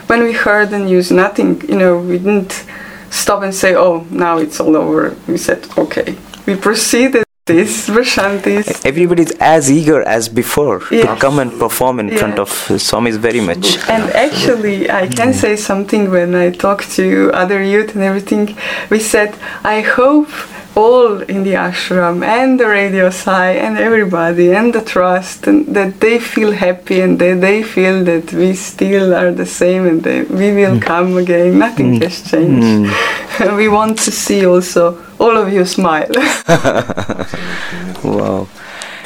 [0.09, 2.65] when we heard the news, nothing, you know, we didn't
[3.11, 5.17] stop and say, oh, now it's all over.
[5.27, 6.17] We said, okay.
[6.47, 7.25] We proceeded.
[7.47, 8.87] This Prashantis.
[8.87, 11.05] Everybody's as eager as before yes.
[11.05, 12.21] to come and perform in yes.
[12.21, 13.77] front of Swamis very much.
[13.87, 15.35] And actually, I can mm.
[15.35, 18.57] say something when I talk to other youth and everything.
[18.89, 20.31] We said, I hope
[20.77, 26.01] all in the ashram and the radio sai and everybody and the trust and that
[26.01, 30.23] they feel happy and that they feel that we still are the same and they,
[30.23, 30.83] we will mm.
[30.83, 32.03] come again nothing mm.
[32.03, 33.57] has changed mm.
[33.61, 36.11] we want to see also all of you smile
[38.03, 38.49] wow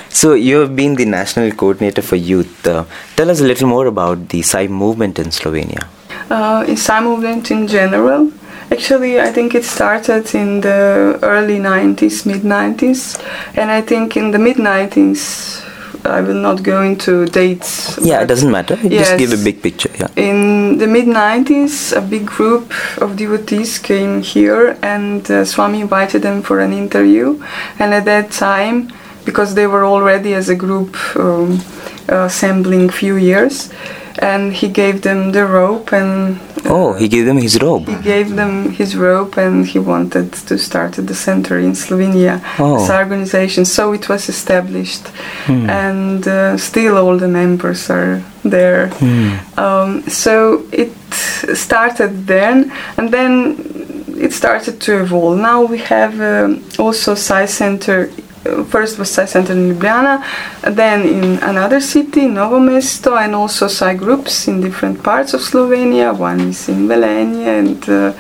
[0.09, 3.87] so you have been the national coordinator for youth uh, tell us a little more
[3.87, 5.87] about the sai movement in slovenia
[6.31, 8.33] uh, in sai movement in general
[8.71, 13.19] Actually, I think it started in the early 90s, mid 90s,
[13.57, 15.65] and I think in the mid 90s,
[16.05, 17.99] I will not go into dates.
[18.03, 18.77] Yeah, it doesn't matter.
[18.83, 19.91] Yes, Just give a big picture.
[19.99, 20.09] Yeah.
[20.17, 26.23] In the mid 90s, a big group of devotees came here, and uh, Swami invited
[26.23, 27.43] them for an interview.
[27.79, 28.93] And at that time,
[29.25, 31.61] because they were already as a group um,
[32.09, 33.71] assembling few years,
[34.19, 37.97] and he gave them the rope and uh, oh he gave them his rope he
[38.03, 42.83] gave them his rope and he wanted to start the center in slovenia oh.
[42.83, 45.09] as organization so it was established
[45.47, 45.69] hmm.
[45.71, 49.37] and uh, still all the members are there hmm.
[49.59, 50.93] um, so it
[51.55, 53.57] started then and then
[54.19, 58.11] it started to evolve now we have um, also Sai Center
[58.69, 60.23] first was Sai Center in Ljubljana,
[60.63, 66.17] then in another city, Novo Mesto, and also Sai groups in different parts of Slovenia.
[66.17, 68.13] One is in Velenje and uh,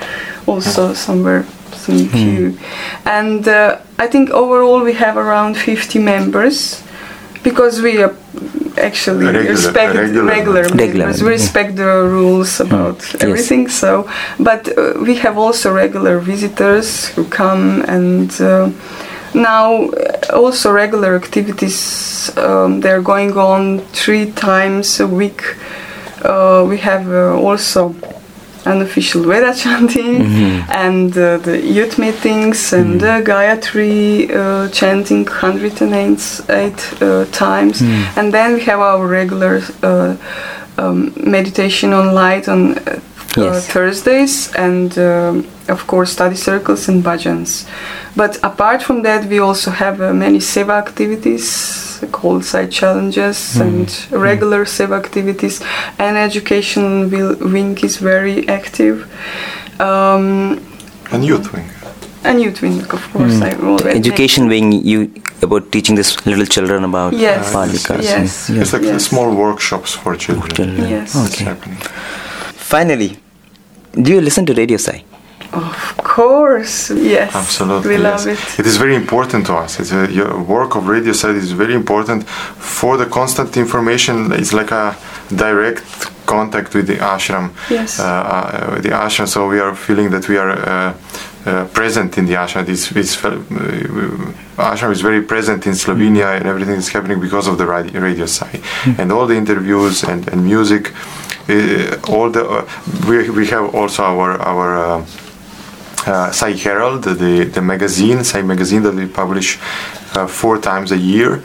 [0.47, 2.07] also somewhere some hmm.
[2.09, 2.59] few.
[3.05, 6.83] And uh, I think overall we have around 50 members
[7.43, 8.14] because we are
[8.79, 11.23] actually regular, respect regular, regular, regular members.
[11.23, 13.25] We respect the rules about mm.
[13.25, 13.62] everything.
[13.62, 13.75] Yes.
[13.75, 14.09] So,
[14.39, 18.71] but uh, we have also regular visitors who come and uh,
[19.35, 19.91] now
[20.31, 25.43] also regular activities um, they're going on three times a week
[26.24, 27.95] uh, we have uh, also
[28.68, 30.70] unofficial Veda chanting mm-hmm.
[30.70, 33.24] and uh, the youth meetings and mm.
[33.24, 37.81] Gayatri uh, chanting 108 uh, times.
[37.81, 38.16] Mm.
[38.16, 40.16] And then we have our regular uh,
[40.76, 43.01] um, meditation on light on uh,
[43.45, 43.66] Yes.
[43.68, 47.66] Thursdays, and um, of course study circles and bhajans.
[48.16, 53.86] But apart from that, we also have uh, many seva activities called side challenges and
[54.12, 55.61] regular seva activities,
[55.99, 58.97] and education will, wing is very active.
[59.80, 60.61] Um,
[61.12, 61.64] And youth wing.
[62.24, 65.11] and youth wing, of course, I already Education wing, you
[65.43, 68.03] about teaching this little children about Yes, Palikas.
[68.03, 68.49] yes.
[68.49, 69.05] and- It's like Yes.
[69.11, 70.51] small workshops for children.
[70.59, 70.89] children.
[70.91, 71.14] Yes.
[71.26, 71.45] Okay.
[71.45, 71.78] happening.
[72.74, 73.11] Finally,
[74.03, 75.05] do you listen to Radio Sai?
[75.53, 77.35] Of course, yes.
[77.35, 78.59] Absolutely, We love yes.
[78.59, 78.61] it.
[78.61, 79.81] It is very important to us.
[79.81, 84.33] It's a, your work of radio Sai is very important for the constant information.
[84.33, 84.97] It's like a
[85.35, 85.85] direct
[86.27, 87.51] contact with the ashram.
[87.71, 87.99] Yes.
[87.99, 90.95] Uh, uh, with the ashram, so we are feeling that we are uh,
[91.47, 92.67] uh, present in the ashram.
[92.67, 93.31] This, this uh,
[94.59, 98.27] ashram is very present in Slovenia, and everything is happening because of the radio, radio
[98.27, 98.61] Sai,
[98.99, 100.93] and all the interviews and, and music.
[101.49, 102.69] Uh, all the uh,
[103.09, 104.79] we, we have also our our.
[104.79, 105.07] Uh,
[106.07, 109.59] uh, Herald, the, the magazine, Sai magazine that we publish
[110.15, 111.43] uh, four times a year.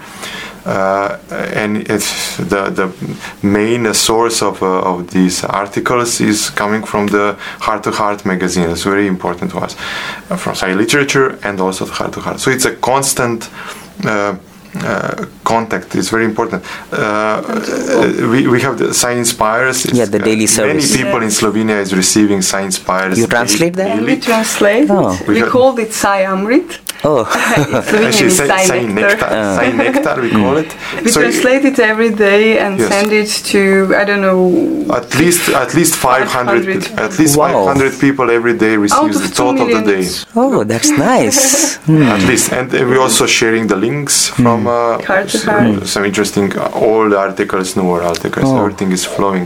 [0.66, 1.18] Uh,
[1.54, 2.90] and it's the, the
[3.46, 8.70] main source of, uh, of these articles is coming from the Heart to Heart magazine.
[8.70, 9.76] It's very important to us,
[10.42, 12.40] from Sai literature and also Heart to Heart.
[12.40, 13.50] So it's a constant
[14.76, 16.64] uh, uh, contact is very important.
[16.92, 19.86] Uh, uh, we, we have the Sai Inspires.
[19.94, 20.92] Yeah, the daily service.
[20.92, 23.18] Many people in Slovenia is receiving Sai Inspires.
[23.18, 23.96] You translate that?
[23.98, 24.16] Daily.
[24.16, 25.18] we translate Oh.
[25.28, 26.80] We We, called it Sai Amrit.
[27.06, 29.28] Oh, Slovenian Actually, is Sai, Sai Sai Nectar.
[29.28, 30.72] Nectar, Sai Nectar, we call it.
[31.04, 32.90] We So translate it every day and Yes.
[32.90, 33.62] send it to
[34.02, 34.40] I don't know.
[35.00, 37.00] at least at least 500, 500.
[37.06, 37.66] at least Wow.
[37.66, 40.02] 500 people every day Out receives the of two thought of the million.
[40.04, 40.08] day.
[40.36, 41.40] oh, that's nice.
[42.16, 45.86] At least, and uh, we're also sharing the links from uh, Heart s- heart.
[45.94, 48.46] some interesting uh, old articles, newer articles.
[48.50, 48.60] Oh.
[48.64, 49.46] Everything is flowing,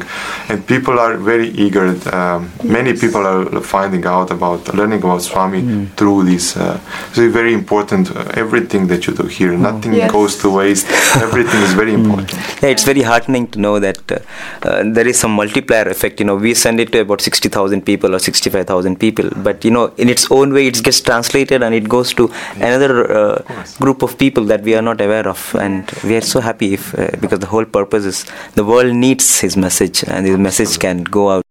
[0.50, 1.88] and people are very eager.
[2.14, 5.62] Um, Many people are finding out about learning about Swami
[5.98, 6.56] through this.
[6.56, 6.78] Uh,
[7.14, 8.04] so it's very important.
[8.16, 10.12] Uh, everything that you do here, nothing Yes.
[10.12, 10.88] goes to waste.
[11.28, 12.34] Everything is very important.
[12.62, 14.20] Yeah, it's very heartening to know that uh,
[14.64, 16.20] uh, there is some multiplier effect.
[16.20, 19.86] You know, we send it to about 60,000 people or 65,000 people, but you know,
[19.98, 23.36] in its own way, it gets translated and it goes to another uh,
[23.80, 25.56] group of people that we are not aware of.
[25.56, 28.26] And we are so happy if, uh, because the whole purpose is
[28.56, 31.44] the world needs his message and his message can go out.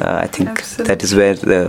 [0.00, 1.62] Uh, I think that is where the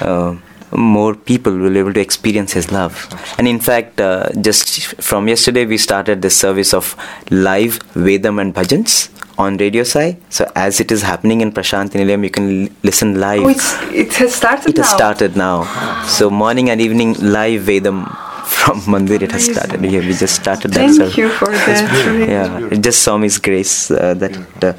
[0.00, 0.34] uh,
[0.72, 3.08] more people will be able to experience his love.
[3.38, 6.94] And in fact, uh, just from yesterday, we started this service of
[7.30, 9.08] live Vedam and Bhajans
[9.38, 10.16] on Radio Sai.
[10.28, 13.42] So as it is happening in Prashanti Nilayam, you can l- listen live.
[13.42, 14.96] Oh, it's, it has started it has now.
[14.96, 16.04] started now.
[16.06, 18.06] So morning and evening live Vedam
[18.46, 19.22] from Mandir.
[19.22, 19.82] It has started.
[19.84, 21.16] Yeah, we just started that Thank service.
[21.16, 22.26] you for that.
[22.28, 24.72] Yeah, it just saw His grace uh, that uh,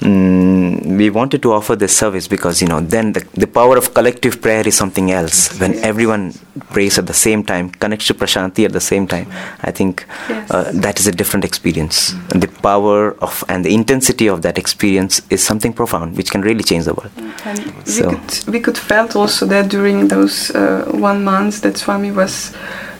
[0.00, 3.94] mm, we wanted to offer this service because you know then the, the power of
[3.94, 5.58] collective prayer is something else.
[5.60, 6.34] When everyone
[6.70, 9.26] prays at the same time, connects to Prashanti at the same time,
[9.62, 10.50] I think Yes.
[10.50, 12.14] uh, that is a different experience.
[12.28, 16.62] The power of and the intensity of that experience is something profound, which can really
[16.64, 17.12] change the world.
[17.44, 22.10] And we could we could felt also that during those uh, one month that Swami
[22.10, 22.52] was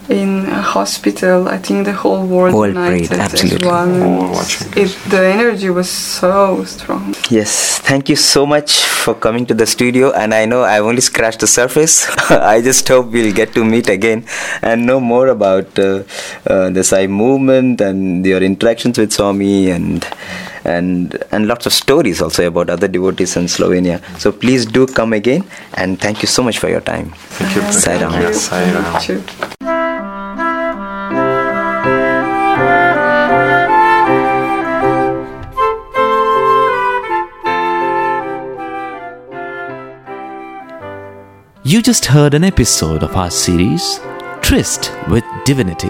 [0.09, 3.67] in a hospital, I think the whole world World prayed, united absolutely.
[3.67, 4.01] as one.
[4.01, 4.39] All.
[4.75, 7.15] It, the energy was so strong.
[7.29, 10.11] Yes, thank you so much for coming to the studio.
[10.11, 12.09] And I know I've only scratched the surface.
[12.29, 14.25] I just hope we'll get to meet again
[14.61, 16.03] and know more about uh,
[16.47, 20.05] uh, the Sai movement and your interactions with Swami and
[20.63, 24.01] and and lots of stories also about other devotees in Slovenia.
[24.19, 25.43] So please do come again.
[25.73, 27.13] And thank you so much for your time.
[27.39, 27.61] Thank you.
[27.71, 29.70] Sai Ram.
[41.63, 41.81] You.
[41.81, 43.99] Just heard an episode of our series,
[44.41, 45.89] Tryst with Divinity,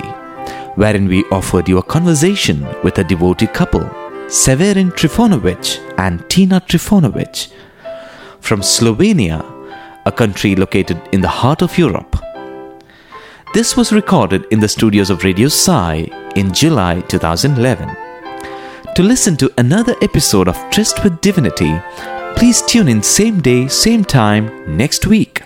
[0.75, 3.89] wherein we offered you a conversation with a devotee couple,
[4.27, 7.51] Severin Trifonovic and Tina Trifonovic,
[8.39, 9.45] from Slovenia,
[10.05, 12.17] a country located in the heart of Europe.
[13.53, 17.95] This was recorded in the studios of Radio Sai in July 2011.
[18.95, 21.79] To listen to another episode of Tryst with Divinity,
[22.35, 25.43] please tune in same day, same time next week.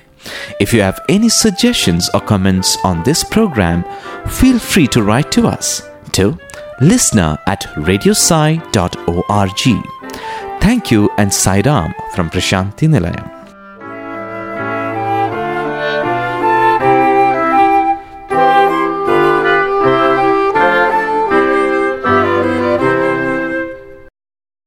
[0.59, 3.83] If you have any suggestions or comments on this program,
[4.27, 5.81] feel free to write to us
[6.13, 6.37] to
[6.81, 8.61] listener at radiosai.org.
[10.61, 13.34] Thank you and Sai Ram from Prashanti Nilayam.